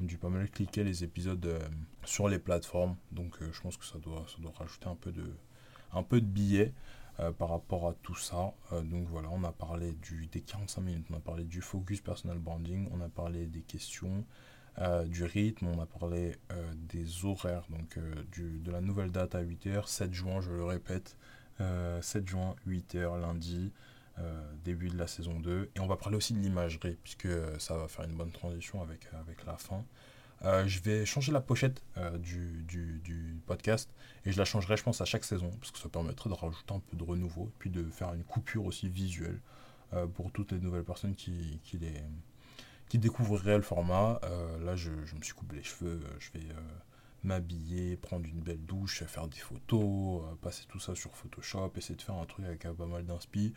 ont 0.00 0.02
dû 0.02 0.18
pas 0.18 0.28
mal 0.28 0.50
cliquer 0.50 0.82
les 0.82 1.04
épisodes 1.04 1.60
sur 2.04 2.28
les 2.28 2.40
plateformes, 2.40 2.96
donc 3.12 3.36
je 3.40 3.60
pense 3.60 3.76
que 3.76 3.84
ça 3.84 3.98
doit, 3.98 4.26
ça 4.26 4.42
doit 4.42 4.52
rajouter 4.58 4.88
un 4.88 4.96
peu 4.96 5.12
de, 5.12 5.36
un 5.92 6.02
peu 6.02 6.20
de 6.20 6.26
billets. 6.26 6.72
par 7.38 7.50
rapport 7.50 7.86
à 7.88 7.94
tout 8.02 8.16
ça. 8.16 8.52
donc 8.72 9.06
voilà, 9.06 9.28
on 9.30 9.44
a 9.44 9.52
parlé 9.52 9.92
du, 9.92 10.26
des 10.26 10.40
45 10.40 10.80
minutes, 10.80 11.06
on 11.12 11.16
a 11.16 11.20
parlé 11.20 11.44
du 11.44 11.60
focus 11.60 12.00
personal 12.00 12.38
branding, 12.38 12.88
on 12.90 13.00
a 13.00 13.08
parlé 13.08 13.46
des 13.46 13.60
questions, 13.60 14.24
euh, 14.80 15.04
du 15.04 15.24
rythme, 15.24 15.68
on 15.68 15.80
a 15.80 15.86
parlé 15.86 16.36
euh, 16.50 16.72
des 16.74 17.24
horaires, 17.24 17.64
donc 17.70 17.96
euh, 17.96 18.14
de 18.36 18.72
la 18.72 18.80
nouvelle 18.80 19.12
date 19.12 19.34
à 19.36 19.42
8h, 19.42 19.86
7 19.86 20.12
juin, 20.12 20.40
je 20.40 20.50
le 20.50 20.64
répète, 20.64 21.16
7 22.00 22.26
juin, 22.26 22.56
8h, 22.66 23.20
lundi, 23.20 23.70
début 24.64 24.88
de 24.88 24.98
la 24.98 25.06
saison 25.06 25.38
2. 25.38 25.70
Et 25.76 25.80
on 25.80 25.86
va 25.86 25.96
parler 25.96 26.16
aussi 26.16 26.34
de 26.34 26.40
l'imagerie, 26.40 26.96
puisque 27.04 27.28
ça 27.58 27.76
va 27.76 27.86
faire 27.86 28.04
une 28.04 28.16
bonne 28.16 28.32
transition 28.32 28.82
avec, 28.82 29.06
avec 29.12 29.46
la 29.46 29.56
fin. 29.56 29.84
je 30.42 30.80
vais 30.80 31.06
changer 31.06 31.30
la 31.30 31.40
pochette 31.40 31.84
du, 32.18 33.40
podcast 33.46 33.88
et 34.26 34.32
je 34.32 34.38
la 34.38 34.44
changerai, 34.44 34.76
je 34.76 34.82
pense, 34.82 35.00
à 35.00 35.04
chaque 35.04 35.24
saison 35.24 35.50
parce 35.60 35.70
que 35.70 35.78
ça 35.78 35.88
permettrait 35.88 36.28
de 36.28 36.34
rajouter 36.34 36.74
un 36.74 36.80
peu 36.80 36.96
de 36.96 37.04
renouveau 37.04 37.52
puis 37.60 37.70
de 37.70 37.84
faire 37.84 38.12
une 38.14 38.24
coupure 38.24 38.64
aussi 38.64 38.88
visuelle 38.88 39.38
pour 40.14 40.32
toutes 40.32 40.50
les 40.50 40.58
nouvelles 40.58 40.82
personnes 40.82 41.14
qui 41.14 41.60
les, 41.74 42.02
qui 42.88 42.98
découvrirait 42.98 43.56
le 43.56 43.62
format. 43.62 44.20
Euh, 44.24 44.64
là, 44.64 44.76
je, 44.76 44.90
me 44.90 45.22
suis 45.22 45.34
coupé 45.34 45.56
les 45.56 45.62
cheveux, 45.62 46.00
euh, 46.04 46.16
je 46.18 46.30
vais 46.38 46.44
euh, 46.50 46.60
m'habiller, 47.22 47.96
prendre 47.96 48.26
une 48.26 48.40
belle 48.40 48.64
douche, 48.64 49.02
faire 49.04 49.28
des 49.28 49.38
photos, 49.38 50.22
passer 50.42 50.64
tout 50.68 50.78
ça 50.78 50.94
sur 50.94 51.14
Photoshop, 51.14 51.72
essayer 51.76 51.96
de 51.96 52.02
faire 52.02 52.16
un 52.16 52.26
truc 52.26 52.44
avec 52.44 52.62
pas 52.62 52.86
mal 52.86 53.04
d'inspi. 53.04 53.52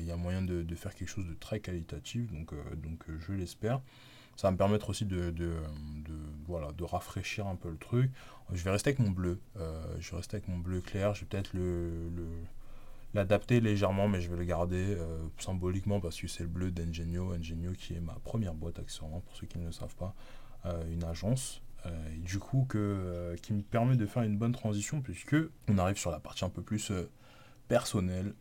Il 0.00 0.04
y 0.04 0.10
a 0.10 0.16
moyen 0.16 0.42
de, 0.42 0.74
faire 0.74 0.92
quelque 0.92 1.08
chose 1.08 1.26
de 1.26 1.34
très 1.34 1.60
qualitatif, 1.60 2.32
donc, 2.32 2.52
donc 2.82 3.04
je 3.20 3.32
l'espère. 3.32 3.80
Ça 4.36 4.48
va 4.48 4.52
me 4.52 4.56
permettre 4.56 4.90
aussi 4.90 5.04
de, 5.06 5.30
de, 5.30 5.54
voilà, 6.46 6.72
de 6.72 6.84
rafraîchir 6.84 7.46
un 7.46 7.54
peu 7.54 7.70
le 7.70 7.78
truc. 7.78 8.10
Je 8.52 8.62
vais 8.64 8.70
rester 8.70 8.90
avec 8.90 8.98
mon 8.98 9.10
bleu. 9.10 9.40
je 10.00 10.10
vais 10.10 10.16
rester 10.16 10.36
avec 10.36 10.48
mon 10.48 10.58
bleu 10.58 10.80
clair. 10.80 11.14
Je 11.14 11.20
vais 11.20 11.26
peut-être 11.26 11.54
le 11.54 12.10
l'adapter 13.14 13.60
légèrement, 13.60 14.08
mais 14.08 14.20
je 14.20 14.30
vais 14.30 14.36
le 14.36 14.44
garder 14.44 14.94
euh, 14.96 15.26
symboliquement 15.38 16.00
parce 16.00 16.20
que 16.20 16.28
c'est 16.28 16.42
le 16.42 16.48
bleu 16.48 16.70
d'Engenio. 16.70 17.34
Engenio 17.34 17.72
qui 17.72 17.94
est 17.94 18.00
ma 18.00 18.14
première 18.24 18.54
boîte 18.54 18.78
accessoirement, 18.78 19.20
pour 19.20 19.36
ceux 19.36 19.46
qui 19.46 19.58
ne 19.58 19.66
le 19.66 19.72
savent 19.72 19.96
pas, 19.96 20.14
euh, 20.66 20.92
une 20.92 21.04
agence. 21.04 21.62
Euh, 21.86 22.16
du 22.18 22.38
coup, 22.38 22.66
que, 22.68 23.36
qui 23.40 23.52
me 23.52 23.62
permet 23.62 23.96
de 23.96 24.06
faire 24.06 24.24
une 24.24 24.36
bonne 24.36 24.52
transition 24.52 25.00
puisque 25.00 25.36
on 25.68 25.78
arrive 25.78 25.96
sur 25.96 26.10
la 26.10 26.20
partie 26.20 26.44
un 26.44 26.50
peu 26.50 26.62
plus 26.62 26.92
personnelle. 27.68 28.34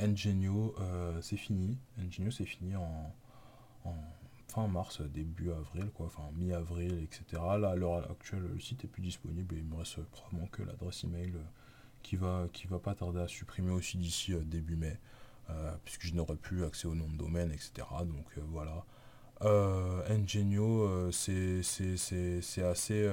Engenio, 0.00 0.74
c'est 1.20 1.36
fini. 1.36 1.78
Engenio, 2.00 2.30
c'est 2.30 2.46
fini 2.46 2.74
en, 2.74 3.14
fin 4.48 4.66
mars, 4.66 5.00
début 5.00 5.50
avril, 5.50 5.90
quoi, 5.94 6.06
enfin 6.06 6.24
mi-avril, 6.34 7.02
etc. 7.02 7.42
Là, 7.58 7.70
à 7.70 7.76
l'heure 7.76 8.10
actuelle, 8.10 8.42
le 8.52 8.60
site 8.60 8.84
est 8.84 8.88
plus 8.88 9.02
disponible 9.02 9.54
et 9.54 9.58
il 9.58 9.64
me 9.64 9.76
reste 9.76 10.02
probablement 10.04 10.46
que 10.48 10.62
l'adresse 10.62 11.04
email 11.04 11.32
qui 12.02 12.16
va, 12.16 12.46
qui 12.52 12.66
va 12.66 12.78
pas 12.78 12.94
tarder 12.94 13.20
à 13.20 13.28
supprimer 13.28 13.72
aussi 13.72 13.96
d'ici 13.96 14.32
euh, 14.32 14.42
début 14.44 14.76
mai, 14.76 14.98
euh, 15.50 15.72
puisque 15.84 16.06
je 16.06 16.14
n'aurai 16.14 16.36
plus 16.36 16.64
accès 16.64 16.86
au 16.86 16.94
nom 16.94 17.08
de 17.08 17.16
domaine, 17.16 17.50
etc. 17.52 17.86
Donc 18.04 18.26
euh, 18.36 18.42
voilà. 18.48 18.84
Engenio, 20.08 21.10
c'est 21.10 21.62
assez 22.62 23.10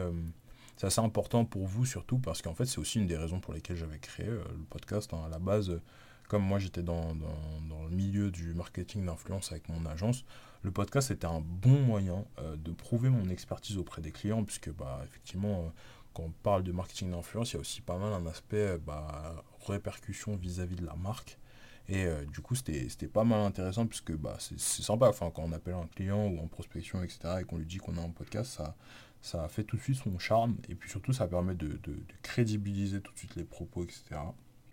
assez 0.84 1.02
important 1.02 1.43
pour 1.43 1.65
vous 1.65 1.86
surtout 1.88 2.19
parce 2.19 2.43
qu'en 2.43 2.54
fait 2.54 2.65
c'est 2.65 2.78
aussi 2.78 2.99
une 2.99 3.08
des 3.08 3.17
raisons 3.17 3.39
pour 3.39 3.52
lesquelles 3.52 3.78
j'avais 3.78 3.97
créé 3.97 4.28
le 4.28 4.63
podcast. 4.69 5.12
Hein. 5.12 5.23
À 5.25 5.30
la 5.30 5.39
base, 5.39 5.82
comme 6.28 6.43
moi 6.43 6.60
j'étais 6.60 6.84
dans, 6.84 7.15
dans, 7.15 7.84
le 7.84 7.89
milieu 7.89 8.30
du 8.30 8.54
marketing 8.54 9.08
d'influence 9.08 9.52
avec 9.52 9.69
mon 9.69 9.88
agence, 9.88 10.23
le 10.62 10.69
podcast 10.69 11.10
était 11.10 11.25
un 11.25 11.41
bon 11.41 11.82
moyen 11.82 12.23
de 12.56 12.71
prouver 12.73 13.10
mon 13.10 13.28
expertise 13.30 13.80
auprès 13.80 14.04
des 14.04 14.12
clients 14.12 14.43
puisque 14.43 14.69
bah, 14.71 15.02
effectivement 15.06 15.73
quand 16.13 16.24
on 16.24 16.32
parle 16.43 16.63
de 16.63 16.72
marketing 16.72 17.12
d'influence, 17.12 17.52
il 17.52 17.56
y 17.56 17.58
a 17.58 17.60
aussi 17.60 17.82
pas 17.82 17.98
mal 17.98 18.13
un 18.13 18.26
aspect 18.26 18.78
bah, 18.80 19.43
répercussion 19.67 20.36
vis-à-vis 20.36 20.76
de 20.76 20.86
la 20.86 20.95
marque. 20.95 21.38
Et 21.88 22.06
euh, 22.06 22.24
du 22.26 22.41
coup, 22.41 22.54
c'était 22.54 23.08
pas 23.08 23.24
mal 23.24 23.41
intéressant 23.41 23.88
puisque 23.88 24.13
bah, 24.13 24.38
c'est 24.39 24.60
sympa. 24.60 25.10
Enfin, 25.10 25.32
quand 25.34 25.41
on 25.43 25.52
appelle 25.52 25.74
un 25.74 25.88
client 25.88 26.28
ou 26.28 26.39
en 26.39 26.48
prospection, 26.48 27.04
etc., 27.04 27.19
et 27.41 27.43
qu'on 27.43 27.58
lui 27.58 27.65
dit 27.65 27.78
qu'on 27.78 27.98
a 27.98 28.02
un 28.02 28.10
podcast, 28.10 28.52
ça, 28.52 28.76
ça 29.22 29.48
fait 29.48 29.63
tout 29.63 29.76
de 29.76 29.82
suite 29.82 29.98
son 29.98 30.17
charme. 30.19 30.56
Et 30.69 30.76
puis 30.76 30.89
surtout, 30.89 31.13
ça 31.13 31.28
permet 31.28 31.56
de, 31.56 31.80
crédibiliser 32.22 33.02
tout 33.02 33.12
de 33.12 33.17
suite 33.17 33.36
les 33.36 33.43
propos, 33.43 33.84
etc. 33.84 34.22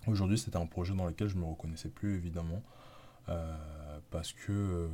Aujourd'hui, 0.06 0.38
c'était 0.38 0.58
un 0.58 0.66
projet 0.66 0.94
dans 0.94 1.06
lequel 1.06 1.28
je 1.28 1.36
ne 1.36 1.40
me 1.40 1.46
reconnaissais 1.46 1.88
plus, 1.88 2.14
évidemment, 2.14 2.62
euh, 3.28 3.98
parce 4.10 4.32
que 4.32 4.52
euh, 4.52 4.88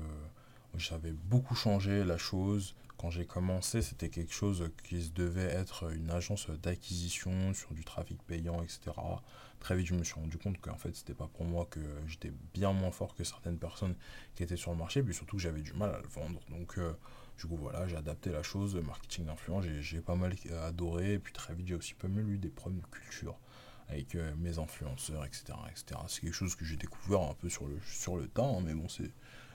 j'avais 0.76 1.12
beaucoup 1.12 1.54
changé 1.54 2.04
la 2.04 2.16
chose 2.16 2.74
quand 3.02 3.10
j'ai 3.10 3.26
commencé, 3.26 3.82
c'était 3.82 4.08
quelque 4.08 4.32
chose 4.32 4.70
qui 4.84 5.10
devait 5.10 5.42
être 5.42 5.92
une 5.92 6.08
agence 6.12 6.48
d'acquisition 6.62 7.52
sur 7.52 7.74
du 7.74 7.84
trafic 7.84 8.22
payant, 8.22 8.62
etc. 8.62 8.92
Très 9.58 9.74
vite, 9.74 9.88
je 9.88 9.94
me 9.94 10.04
suis 10.04 10.14
rendu 10.14 10.38
compte 10.38 10.60
qu'en 10.60 10.76
fait, 10.76 10.94
c'était 10.94 11.12
pas 11.12 11.26
pour 11.26 11.44
moi, 11.44 11.66
que 11.68 11.80
j'étais 12.06 12.32
bien 12.54 12.72
moins 12.72 12.92
fort 12.92 13.16
que 13.16 13.24
certaines 13.24 13.58
personnes 13.58 13.96
qui 14.36 14.44
étaient 14.44 14.56
sur 14.56 14.70
le 14.70 14.76
marché, 14.76 15.02
puis 15.02 15.14
surtout 15.14 15.34
que 15.34 15.42
j'avais 15.42 15.62
du 15.62 15.72
mal 15.72 15.92
à 15.92 15.98
le 15.98 16.06
vendre. 16.06 16.38
Donc, 16.48 16.78
euh, 16.78 16.92
du 17.40 17.48
coup, 17.48 17.56
voilà, 17.56 17.88
j'ai 17.88 17.96
adapté 17.96 18.30
la 18.30 18.44
chose, 18.44 18.76
marketing 18.76 19.24
d'influence, 19.24 19.64
j'ai 19.80 20.00
pas 20.00 20.14
mal 20.14 20.36
adoré, 20.64 21.14
et 21.14 21.18
puis 21.18 21.32
très 21.32 21.54
vite, 21.54 21.66
j'ai 21.66 21.74
aussi 21.74 21.94
pas 21.94 22.06
mal 22.06 22.28
eu 22.30 22.38
des 22.38 22.50
problèmes 22.50 22.82
de 22.82 22.86
culture 22.86 23.36
avec 23.88 24.14
euh, 24.14 24.32
mes 24.38 24.60
influenceurs, 24.60 25.24
etc. 25.24 25.54
etc. 25.68 26.00
C'est 26.06 26.20
quelque 26.20 26.34
chose 26.34 26.54
que 26.54 26.64
j'ai 26.64 26.76
découvert 26.76 27.22
un 27.22 27.34
peu 27.34 27.48
sur 27.48 27.66
le, 27.66 27.80
sur 27.84 28.16
le 28.16 28.28
temps, 28.28 28.58
hein, 28.58 28.62
mais 28.64 28.74
bon, 28.74 28.88
c'est 28.88 29.10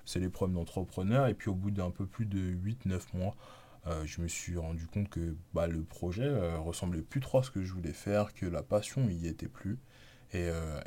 c'est 0.08 0.20
les 0.20 0.30
problèmes 0.30 0.56
d'entrepreneur. 0.56 1.28
Et 1.28 1.36
puis 1.36 1.50
au 1.50 1.54
bout 1.54 1.70
d'un 1.70 1.92
peu 1.92 2.08
plus 2.08 2.26
de 2.26 2.40
8-9 2.40 3.02
mois, 3.14 3.36
euh, 3.86 4.06
je 4.06 4.22
me 4.22 4.28
suis 4.28 4.58
rendu 4.58 4.88
compte 4.88 5.10
que 5.10 5.36
bah, 5.54 5.68
le 5.68 5.84
projet 5.84 6.24
euh, 6.24 6.58
ressemblait 6.58 7.02
plus 7.02 7.20
trop 7.20 7.40
à 7.40 7.44
ce 7.44 7.52
que 7.52 7.62
je 7.62 7.74
voulais 7.74 7.94
faire, 7.94 8.34
que 8.34 8.46
la 8.46 8.64
passion 8.64 9.02
n'y 9.02 9.28
était 9.28 9.48
plus. 9.48 9.78
Et, 10.34 10.50
euh, 10.50 10.82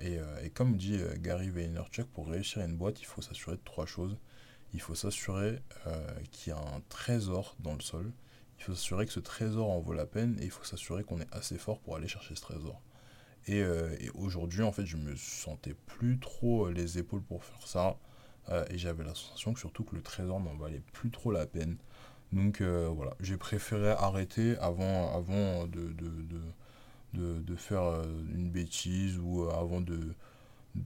comme 0.54 0.76
dit 0.76 0.98
Gary 1.18 1.48
Vaynerchuk, 1.50 2.06
pour 2.08 2.28
réussir 2.28 2.62
une 2.62 2.76
boîte, 2.76 3.00
il 3.00 3.06
faut 3.06 3.22
s'assurer 3.22 3.56
de 3.56 3.62
trois 3.64 3.86
choses. 3.86 4.18
Il 4.72 4.80
faut 4.80 4.94
s'assurer 4.94 5.58
qu'il 6.30 6.52
y 6.52 6.56
a 6.56 6.58
un 6.58 6.80
trésor 6.88 7.56
dans 7.60 7.74
le 7.74 7.80
sol. 7.80 8.12
Il 8.58 8.64
faut 8.64 8.74
s'assurer 8.74 9.06
que 9.06 9.12
ce 9.12 9.20
trésor 9.20 9.70
en 9.70 9.80
vaut 9.80 9.94
la 9.94 10.06
peine. 10.06 10.38
Et 10.40 10.44
il 10.44 10.50
faut 10.50 10.64
s'assurer 10.64 11.04
qu'on 11.04 11.20
est 11.20 11.32
assez 11.32 11.58
fort 11.58 11.80
pour 11.80 11.96
aller 11.96 12.06
chercher 12.06 12.34
ce 12.34 12.42
trésor. 12.42 12.80
Et, 13.46 13.58
et 13.58 14.10
aujourd'hui, 14.14 14.62
en 14.62 14.70
fait, 14.70 14.84
je 14.84 14.98
me 14.98 15.16
sentais 15.16 15.74
plus 15.86 16.18
trop 16.20 16.68
les 16.68 16.98
épaules 16.98 17.22
pour 17.22 17.42
faire 17.42 17.66
ça. 17.66 17.98
Euh, 18.48 18.64
et 18.70 18.78
j'avais 18.78 19.04
la 19.04 19.14
sensation 19.14 19.52
que 19.52 19.60
surtout 19.60 19.84
que 19.84 19.94
le 19.94 20.02
trésor 20.02 20.40
n'en 20.40 20.54
valait 20.54 20.82
plus 20.92 21.10
trop 21.10 21.30
la 21.30 21.46
peine. 21.46 21.76
Donc 22.32 22.60
euh, 22.60 22.88
voilà, 22.94 23.14
j'ai 23.20 23.36
préféré 23.36 23.90
arrêter 23.90 24.56
avant, 24.58 25.14
avant 25.16 25.66
de, 25.66 25.92
de, 27.12 27.40
de, 27.40 27.56
faire 27.56 27.82
euh, 27.82 28.04
une 28.34 28.50
bêtise 28.50 29.18
ou 29.18 29.48
avant 29.50 29.80
de 29.80 30.14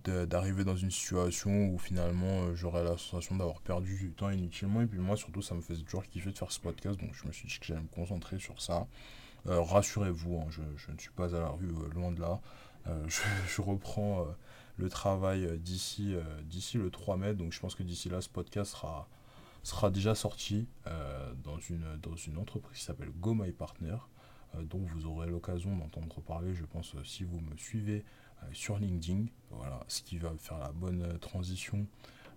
d'arriver 0.06 0.64
dans 0.64 0.76
une 0.78 0.90
situation 0.90 1.68
où 1.68 1.78
finalement 1.78 2.54
j'aurais 2.54 2.82
la 2.82 2.96
sensation 2.96 3.36
d'avoir 3.36 3.60
perdu 3.60 3.98
du 3.98 4.12
temps 4.12 4.30
inutilement. 4.30 4.80
Et 4.80 4.86
puis 4.86 4.98
moi 4.98 5.14
surtout 5.14 5.42
ça 5.42 5.54
me 5.54 5.60
faisait 5.60 5.82
toujours 5.82 6.04
kiffer 6.06 6.30
de 6.30 6.38
faire 6.38 6.50
ce 6.50 6.60
podcast. 6.60 6.98
Donc 6.98 7.10
je 7.12 7.26
me 7.26 7.32
suis 7.32 7.46
dit 7.46 7.58
que 7.58 7.66
j'allais 7.66 7.82
me 7.82 7.88
concentrer 7.88 8.38
sur 8.38 8.62
ça. 8.62 8.86
Rassurez-vous 9.44 10.38
hein, 10.38 10.46
je, 10.48 10.62
je, 10.76 10.90
ne 10.90 10.98
suis 10.98 11.10
pas 11.10 11.34
à 11.36 11.40
la 11.40 11.48
rue 11.48 11.68
loin 11.94 12.12
de 12.12 12.20
là. 12.20 12.40
Je, 13.08 13.20
je, 13.48 13.62
reprends 13.62 14.26
le 14.76 14.88
travail 14.88 15.44
euh, 15.44 15.56
d'ici 15.56 16.14
euh, 16.14 16.22
d'ici 16.42 16.78
le 16.78 16.90
3 16.90 17.16
mai. 17.16 17.34
Donc 17.34 17.52
je 17.52 17.60
pense 17.60 17.74
que 17.74 17.82
d'ici 17.82 18.08
là, 18.08 18.20
ce 18.20 18.28
podcast 18.28 18.72
sera, 18.72 19.08
sera 19.62 19.90
déjà 19.90 20.14
sorti 20.14 20.66
euh, 20.86 21.32
dans, 21.42 21.58
une, 21.58 21.96
dans 22.02 22.16
une 22.16 22.38
entreprise 22.38 22.78
qui 22.78 22.84
s'appelle 22.84 23.10
Go 23.10 23.34
My 23.34 23.52
Partner, 23.52 23.96
dont 24.62 24.78
vous 24.78 25.06
aurez 25.06 25.28
l'occasion 25.28 25.76
d'entendre 25.76 26.20
parler, 26.20 26.54
je 26.54 26.64
pense, 26.64 26.94
si 27.02 27.24
vous 27.24 27.40
me 27.40 27.56
suivez 27.56 28.04
sur 28.52 28.78
LinkedIn. 28.78 29.26
Voilà, 29.50 29.80
ce 29.88 30.00
qui 30.02 30.16
va 30.18 30.32
faire 30.38 30.58
la 30.58 30.70
bonne 30.70 31.18
transition 31.18 31.88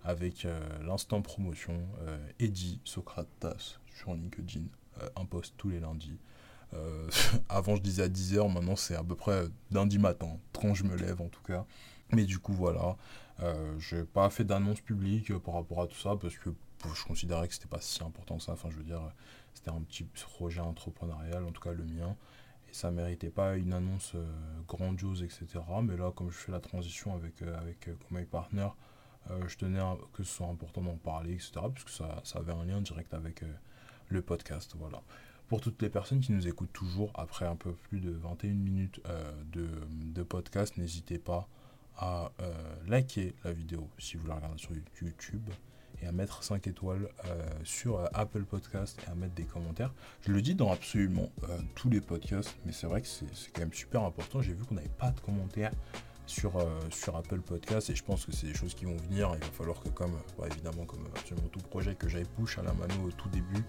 avec 0.02 0.48
l'instant 0.82 1.22
promotion. 1.22 1.86
Eddie 2.40 2.80
Socrates 2.82 3.78
sur 3.86 4.14
LinkedIn, 4.14 4.64
un 5.14 5.24
post 5.26 5.54
tous 5.56 5.68
les 5.68 5.78
lundis. 5.78 6.18
avant 7.48 7.76
je 7.76 7.82
disais 7.82 8.02
à 8.02 8.08
10h, 8.08 8.52
maintenant 8.52 8.74
c'est 8.74 8.96
à 8.96 9.04
peu 9.04 9.14
près 9.14 9.44
lundi 9.70 10.00
matin, 10.00 10.38
quand 10.52 10.74
je 10.74 10.82
me 10.82 10.96
lève 10.96 11.20
en 11.20 11.28
tout 11.28 11.42
cas. 11.42 11.66
Mais 12.12 12.24
du 12.24 12.38
coup, 12.38 12.52
voilà, 12.52 12.96
euh, 13.40 13.74
je 13.78 13.96
n'ai 13.96 14.04
pas 14.04 14.30
fait 14.30 14.44
d'annonce 14.44 14.80
publique 14.80 15.30
euh, 15.30 15.38
par 15.38 15.54
rapport 15.54 15.82
à 15.82 15.86
tout 15.86 15.98
ça 15.98 16.16
parce 16.16 16.36
que 16.36 16.50
je 16.94 17.04
considérais 17.04 17.48
que 17.48 17.54
c'était 17.54 17.68
pas 17.68 17.80
si 17.80 18.02
important 18.02 18.38
que 18.38 18.42
ça. 18.42 18.52
Enfin, 18.52 18.70
je 18.70 18.76
veux 18.76 18.84
dire, 18.84 19.02
c'était 19.54 19.70
un 19.70 19.80
petit 19.80 20.04
projet 20.04 20.60
entrepreneurial, 20.60 21.44
en 21.44 21.52
tout 21.52 21.60
cas 21.60 21.72
le 21.72 21.84
mien. 21.84 22.16
Et 22.70 22.74
ça 22.74 22.90
méritait 22.90 23.30
pas 23.30 23.56
une 23.56 23.72
annonce 23.72 24.12
euh, 24.14 24.26
grandiose, 24.66 25.22
etc. 25.22 25.46
Mais 25.82 25.96
là, 25.96 26.12
comme 26.12 26.30
je 26.30 26.36
fais 26.36 26.52
la 26.52 26.60
transition 26.60 27.14
avec, 27.14 27.42
avec 27.42 27.88
Partner, 28.30 28.68
je 29.46 29.56
tenais 29.58 29.80
que 30.14 30.22
ce 30.22 30.36
soit 30.36 30.46
important 30.46 30.80
d'en 30.80 30.96
parler, 30.96 31.34
etc. 31.34 31.52
Puisque 31.72 31.90
ça, 31.90 32.20
ça 32.24 32.38
avait 32.38 32.52
un 32.52 32.64
lien 32.64 32.80
direct 32.80 33.12
avec 33.12 33.44
le 34.08 34.22
podcast. 34.22 34.74
Voilà. 34.78 35.02
Pour 35.48 35.60
toutes 35.60 35.82
les 35.82 35.90
personnes 35.90 36.20
qui 36.20 36.32
nous 36.32 36.48
écoutent 36.48 36.72
toujours 36.72 37.10
après 37.14 37.44
un 37.44 37.56
peu 37.56 37.72
plus 37.72 38.00
de 38.00 38.10
21 38.10 38.54
minutes 38.54 39.02
de, 39.52 39.68
de 39.90 40.22
podcast, 40.22 40.78
n'hésitez 40.78 41.18
pas 41.18 41.46
à 41.98 42.30
euh, 42.40 42.52
liker 42.86 43.34
la 43.44 43.52
vidéo 43.52 43.88
si 43.98 44.16
vous 44.16 44.26
la 44.26 44.36
regardez 44.36 44.58
sur 44.58 44.70
YouTube 45.02 45.50
et 46.00 46.06
à 46.06 46.12
mettre 46.12 46.44
5 46.44 46.64
étoiles 46.68 47.08
euh, 47.24 47.48
sur 47.64 47.98
euh, 47.98 48.06
Apple 48.14 48.44
Podcast 48.44 49.00
et 49.04 49.10
à 49.10 49.14
mettre 49.16 49.34
des 49.34 49.44
commentaires. 49.44 49.92
Je 50.22 50.30
le 50.30 50.40
dis 50.40 50.54
dans 50.54 50.70
absolument 50.70 51.28
tous 51.74 51.90
les 51.90 52.00
podcasts, 52.00 52.56
mais 52.64 52.72
c'est 52.72 52.86
vrai 52.86 53.02
que 53.02 53.08
c'est 53.08 53.26
quand 53.52 53.62
même 53.62 53.72
super 53.72 54.02
important. 54.04 54.40
J'ai 54.40 54.52
vu 54.52 54.64
qu'on 54.64 54.76
n'avait 54.76 54.88
pas 54.88 55.10
de 55.10 55.18
commentaires 55.20 55.72
sur, 56.26 56.52
sur 56.90 57.16
Apple 57.16 57.40
Podcast 57.40 57.90
et 57.90 57.96
je 57.96 58.04
pense 58.04 58.26
que 58.26 58.32
c'est 58.32 58.46
des 58.46 58.54
choses 58.54 58.74
qui 58.74 58.84
vont 58.84 58.96
venir. 58.96 59.32
Il 59.34 59.40
va 59.40 59.50
falloir 59.50 59.80
que 59.80 59.88
comme, 59.88 60.16
évidemment, 60.46 60.84
comme 60.84 61.04
absolument 61.16 61.48
tout 61.48 61.60
projet, 61.60 61.96
que 61.96 62.08
j'aille 62.08 62.28
push 62.36 62.58
à 62.58 62.62
la 62.62 62.72
mano 62.74 62.94
au 63.06 63.10
tout 63.10 63.28
début 63.30 63.64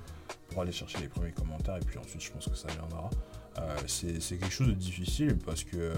pour 0.49 0.61
aller 0.61 0.71
chercher 0.71 0.99
les 0.99 1.07
premiers 1.07 1.31
commentaires 1.31 1.77
et 1.77 1.85
puis 1.85 1.97
ensuite 1.97 2.21
je 2.21 2.31
pense 2.31 2.47
que 2.47 2.55
ça 2.55 2.67
viendra. 2.67 3.09
c'est 3.87 4.19
quelque 4.37 4.51
chose 4.51 4.67
de 4.67 4.73
difficile 4.73 5.37
parce 5.37 5.63
que 5.63 5.93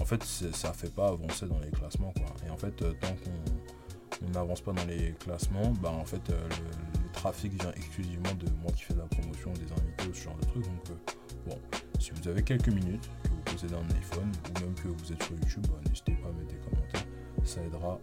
en 0.00 0.04
fait, 0.04 0.22
ça 0.24 0.72
fait 0.72 0.94
pas 0.94 1.08
avancer 1.08 1.46
dans 1.46 1.58
les 1.58 1.70
classements. 1.70 2.12
Quoi. 2.16 2.26
Et 2.46 2.50
en 2.50 2.56
fait, 2.56 2.80
euh, 2.82 2.92
tant 3.00 3.08
qu'on 3.08 4.30
n'avance 4.32 4.60
pas 4.60 4.72
dans 4.72 4.84
les 4.86 5.14
classements, 5.18 5.72
bah, 5.82 5.90
en 5.90 6.04
fait, 6.04 6.30
euh, 6.30 6.48
le, 6.48 7.12
trafic 7.12 7.52
vient 7.60 7.72
exclusivement 7.72 8.32
de 8.38 8.46
moi 8.62 8.70
qui 8.76 8.84
fais 8.84 8.94
de 8.94 9.00
la 9.00 9.06
promotion, 9.06 9.52
des 9.54 9.72
invités, 9.72 10.14
ce 10.14 10.24
genre 10.24 10.36
de 10.36 10.46
trucs. 10.46 10.64
Donc, 10.64 10.90
euh, 10.90 11.48
bon, 11.48 11.58
si 11.98 12.12
vous 12.12 12.28
avez 12.28 12.44
quelques 12.44 12.68
minutes, 12.68 13.10
que 13.24 13.28
vous 13.30 13.40
possédez 13.52 13.74
un 13.74 13.96
iPhone 13.96 14.30
ou 14.30 14.60
même 14.60 14.74
que 14.74 14.88
vous 14.88 15.12
êtes 15.12 15.22
sur 15.22 15.32
YouTube, 15.34 15.66
bah, 15.66 15.80
n'hésitez 15.88 16.12
pas 16.12 16.28
à 16.28 16.32
mettre 16.32 16.48
des 16.48 16.70
commentaires. 16.70 17.06
Ça 17.44 17.62
aidera 17.62 17.98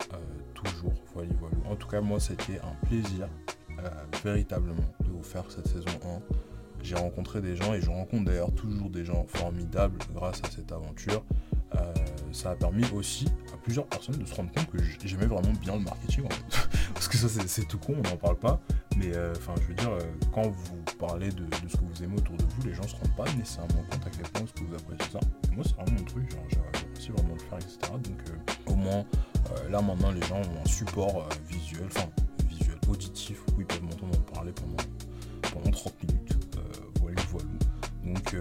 toujours. 0.54 0.94
Voilà, 1.14 1.30
voilà. 1.40 1.56
En 1.70 1.76
tout 1.76 1.88
cas, 1.88 2.02
moi, 2.02 2.20
c'était 2.20 2.60
un 2.60 2.88
plaisir 2.88 3.30
véritablement 4.24 4.90
de 5.02 5.12
vous 5.12 5.22
faire 5.22 5.44
cette 5.50 5.68
saison 5.68 5.92
1 6.04 6.36
j'ai 6.86 6.96
rencontré 6.96 7.42
des 7.42 7.56
gens 7.56 7.74
et 7.74 7.82
je 7.82 7.90
rencontre 7.90 8.26
d'ailleurs 8.26 8.54
toujours 8.54 8.92
des 8.92 9.04
gens 9.04 9.26
formidables 9.28 9.98
grâce 10.14 10.40
à 10.44 10.52
cette 10.52 10.72
aventure. 10.72 11.24
Euh, 11.76 11.94
ça 12.32 12.52
a 12.52 12.56
permis 12.56 12.84
aussi 12.94 13.28
à 13.54 13.58
plusieurs 13.58 13.88
personnes 13.88 14.18
de 14.18 14.26
se 14.26 14.36
rendre 14.36 14.52
compte 14.52 14.70
que 14.70 14.78
j'aimais 15.06 15.26
vraiment 15.26 15.54
bien 15.62 15.76
le 15.76 15.84
marketing. 15.84 16.26
Parce 16.94 17.08
que 17.08 17.18
ça, 17.18 17.28
c'est 17.30 17.66
tout 17.66 17.78
con, 17.78 17.96
on 17.98 18.10
n'en 18.10 18.18
parle 18.18 18.38
pas. 18.38 18.60
Mais 18.98 19.14
euh, 19.14 19.34
enfin, 19.38 19.54
je 19.62 19.68
veux 19.68 19.74
dire, 19.74 19.92
euh, 19.92 20.02
quand 20.34 20.50
vous 20.50 20.78
parlez 21.00 21.30
de, 21.30 21.46
ce 21.68 21.78
que 21.78 21.84
vous 21.84 22.04
aimez 22.04 22.18
autour 22.18 22.36
de 22.36 22.44
vous, 22.44 22.68
les 22.68 22.74
gens 22.74 22.84
se 22.84 22.96
rendent 22.96 23.16
pas 23.16 23.26
nécessairement 23.38 23.84
compte 23.90 24.06
à 24.06 24.10
quel 24.10 24.48
ce 24.48 24.54
que 24.54 24.64
vous 24.64 24.76
appréciez 24.76 25.14
ça. 25.14 25.20
moi, 25.54 25.64
c'est 25.66 25.76
vraiment 25.76 25.98
mon 25.98 26.06
truc, 26.06 26.38
j'apprécie 26.50 27.12
vraiment 27.12 27.34
le 27.34 27.40
faire, 27.40 27.58
etc. 27.58 27.78
Donc, 28.04 28.22
au 28.68 28.76
moins, 28.76 29.06
là 29.70 29.82
maintenant, 29.82 30.12
les 30.12 30.22
gens 30.24 30.38
ont 30.38 30.62
un 30.64 30.68
support 30.68 31.28
visuel, 31.50 31.88
enfin, 31.88 32.10
visuel, 32.50 32.78
auditif, 32.90 33.42
où 33.56 33.62
ils 33.62 33.66
peuvent 33.66 33.84
m'entendre 33.84 34.18
en 34.18 34.34
parler 34.34 34.52
pendant, 34.52 35.52
pendant 35.54 35.72
30 35.72 36.04
minutes. 36.04 36.38
voilà, 37.02 37.22
voilà. 37.32 37.50
Donc 38.04 38.36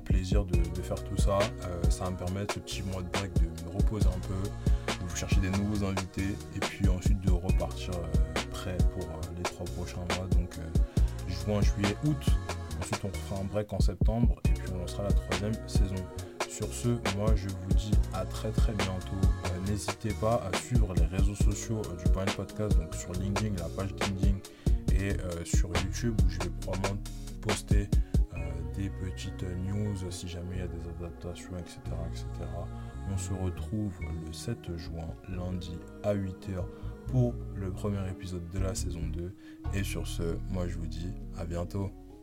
euh, 0.00 0.12
plaisir 0.12 0.44
de, 0.44 0.82
faire 0.82 1.02
tout 1.04 1.16
ça. 1.16 1.38
Euh, 1.38 1.90
ça 1.90 2.04
va 2.04 2.10
me 2.10 2.16
permettre 2.16 2.54
ce 2.54 2.60
petit 2.60 2.82
mois 2.82 3.02
de 3.02 3.08
break 3.08 3.32
de 3.34 3.64
me 3.64 3.76
reposer 3.76 4.06
un 4.06 4.20
peu, 4.20 4.48
de 4.92 5.08
vous 5.08 5.16
chercher 5.16 5.40
des 5.40 5.50
nouveaux 5.50 5.84
invités 5.84 6.36
et 6.56 6.60
puis 6.60 6.88
ensuite 6.88 7.20
de 7.20 7.30
repartir 7.30 7.94
euh, 7.94 8.40
prêt 8.50 8.78
pour 8.94 9.06
les 9.36 9.42
trois 9.42 9.66
prochains 9.66 10.04
mois. 10.16 10.26
Donc 10.32 10.54
juin, 11.28 11.60
juillet, 11.60 11.96
août. 12.04 12.26
Ensuite 12.80 13.04
on 13.04 13.12
fera 13.12 13.40
un 13.40 13.44
break 13.44 13.72
en 13.72 13.80
septembre 13.80 14.36
et 14.46 14.50
puis 14.50 14.72
on 14.74 14.78
lancera 14.78 15.04
la 15.04 15.12
troisième 15.12 15.54
saison. 15.66 16.02
Sur 16.48 16.72
ce, 16.72 16.88
moi 17.16 17.34
je 17.36 17.48
vous 17.48 17.74
dis 17.74 17.92
à 18.12 18.24
très 18.24 18.50
très 18.50 18.72
bientôt. 18.72 19.16
N'hésitez 19.66 20.12
pas 20.20 20.42
à 20.52 20.56
suivre 20.58 20.92
les 20.94 21.06
réseaux 21.06 21.34
sociaux 21.34 21.80
du 22.02 22.10
Point 22.12 22.24
Podcast, 22.36 22.76
donc 22.76 22.94
sur 22.94 23.12
LinkedIn, 23.12 23.56
la 23.56 23.68
page 23.68 23.94
LinkedIn 24.00 24.36
et 24.92 25.16
sur 25.44 25.68
YouTube 25.68 26.14
où 26.24 26.28
je 26.28 26.38
vais 26.40 26.50
probablement 26.60 26.98
poster 27.40 27.88
petites 28.88 29.42
news 29.42 29.96
si 30.10 30.28
jamais 30.28 30.56
il 30.56 30.58
y 30.60 30.62
a 30.62 30.68
des 30.68 30.88
adaptations, 30.88 31.56
etc., 31.58 31.78
etc. 32.08 32.26
On 33.12 33.18
se 33.18 33.32
retrouve 33.34 33.92
le 34.00 34.32
7 34.32 34.76
juin, 34.76 35.08
lundi 35.28 35.76
à 36.02 36.14
8h 36.14 36.64
pour 37.08 37.34
le 37.56 37.70
premier 37.70 38.08
épisode 38.08 38.48
de 38.50 38.58
la 38.60 38.74
saison 38.74 39.02
2. 39.12 39.34
Et 39.74 39.82
sur 39.82 40.06
ce, 40.06 40.38
moi 40.50 40.68
je 40.68 40.78
vous 40.78 40.86
dis 40.86 41.12
à 41.36 41.44
bientôt. 41.44 41.90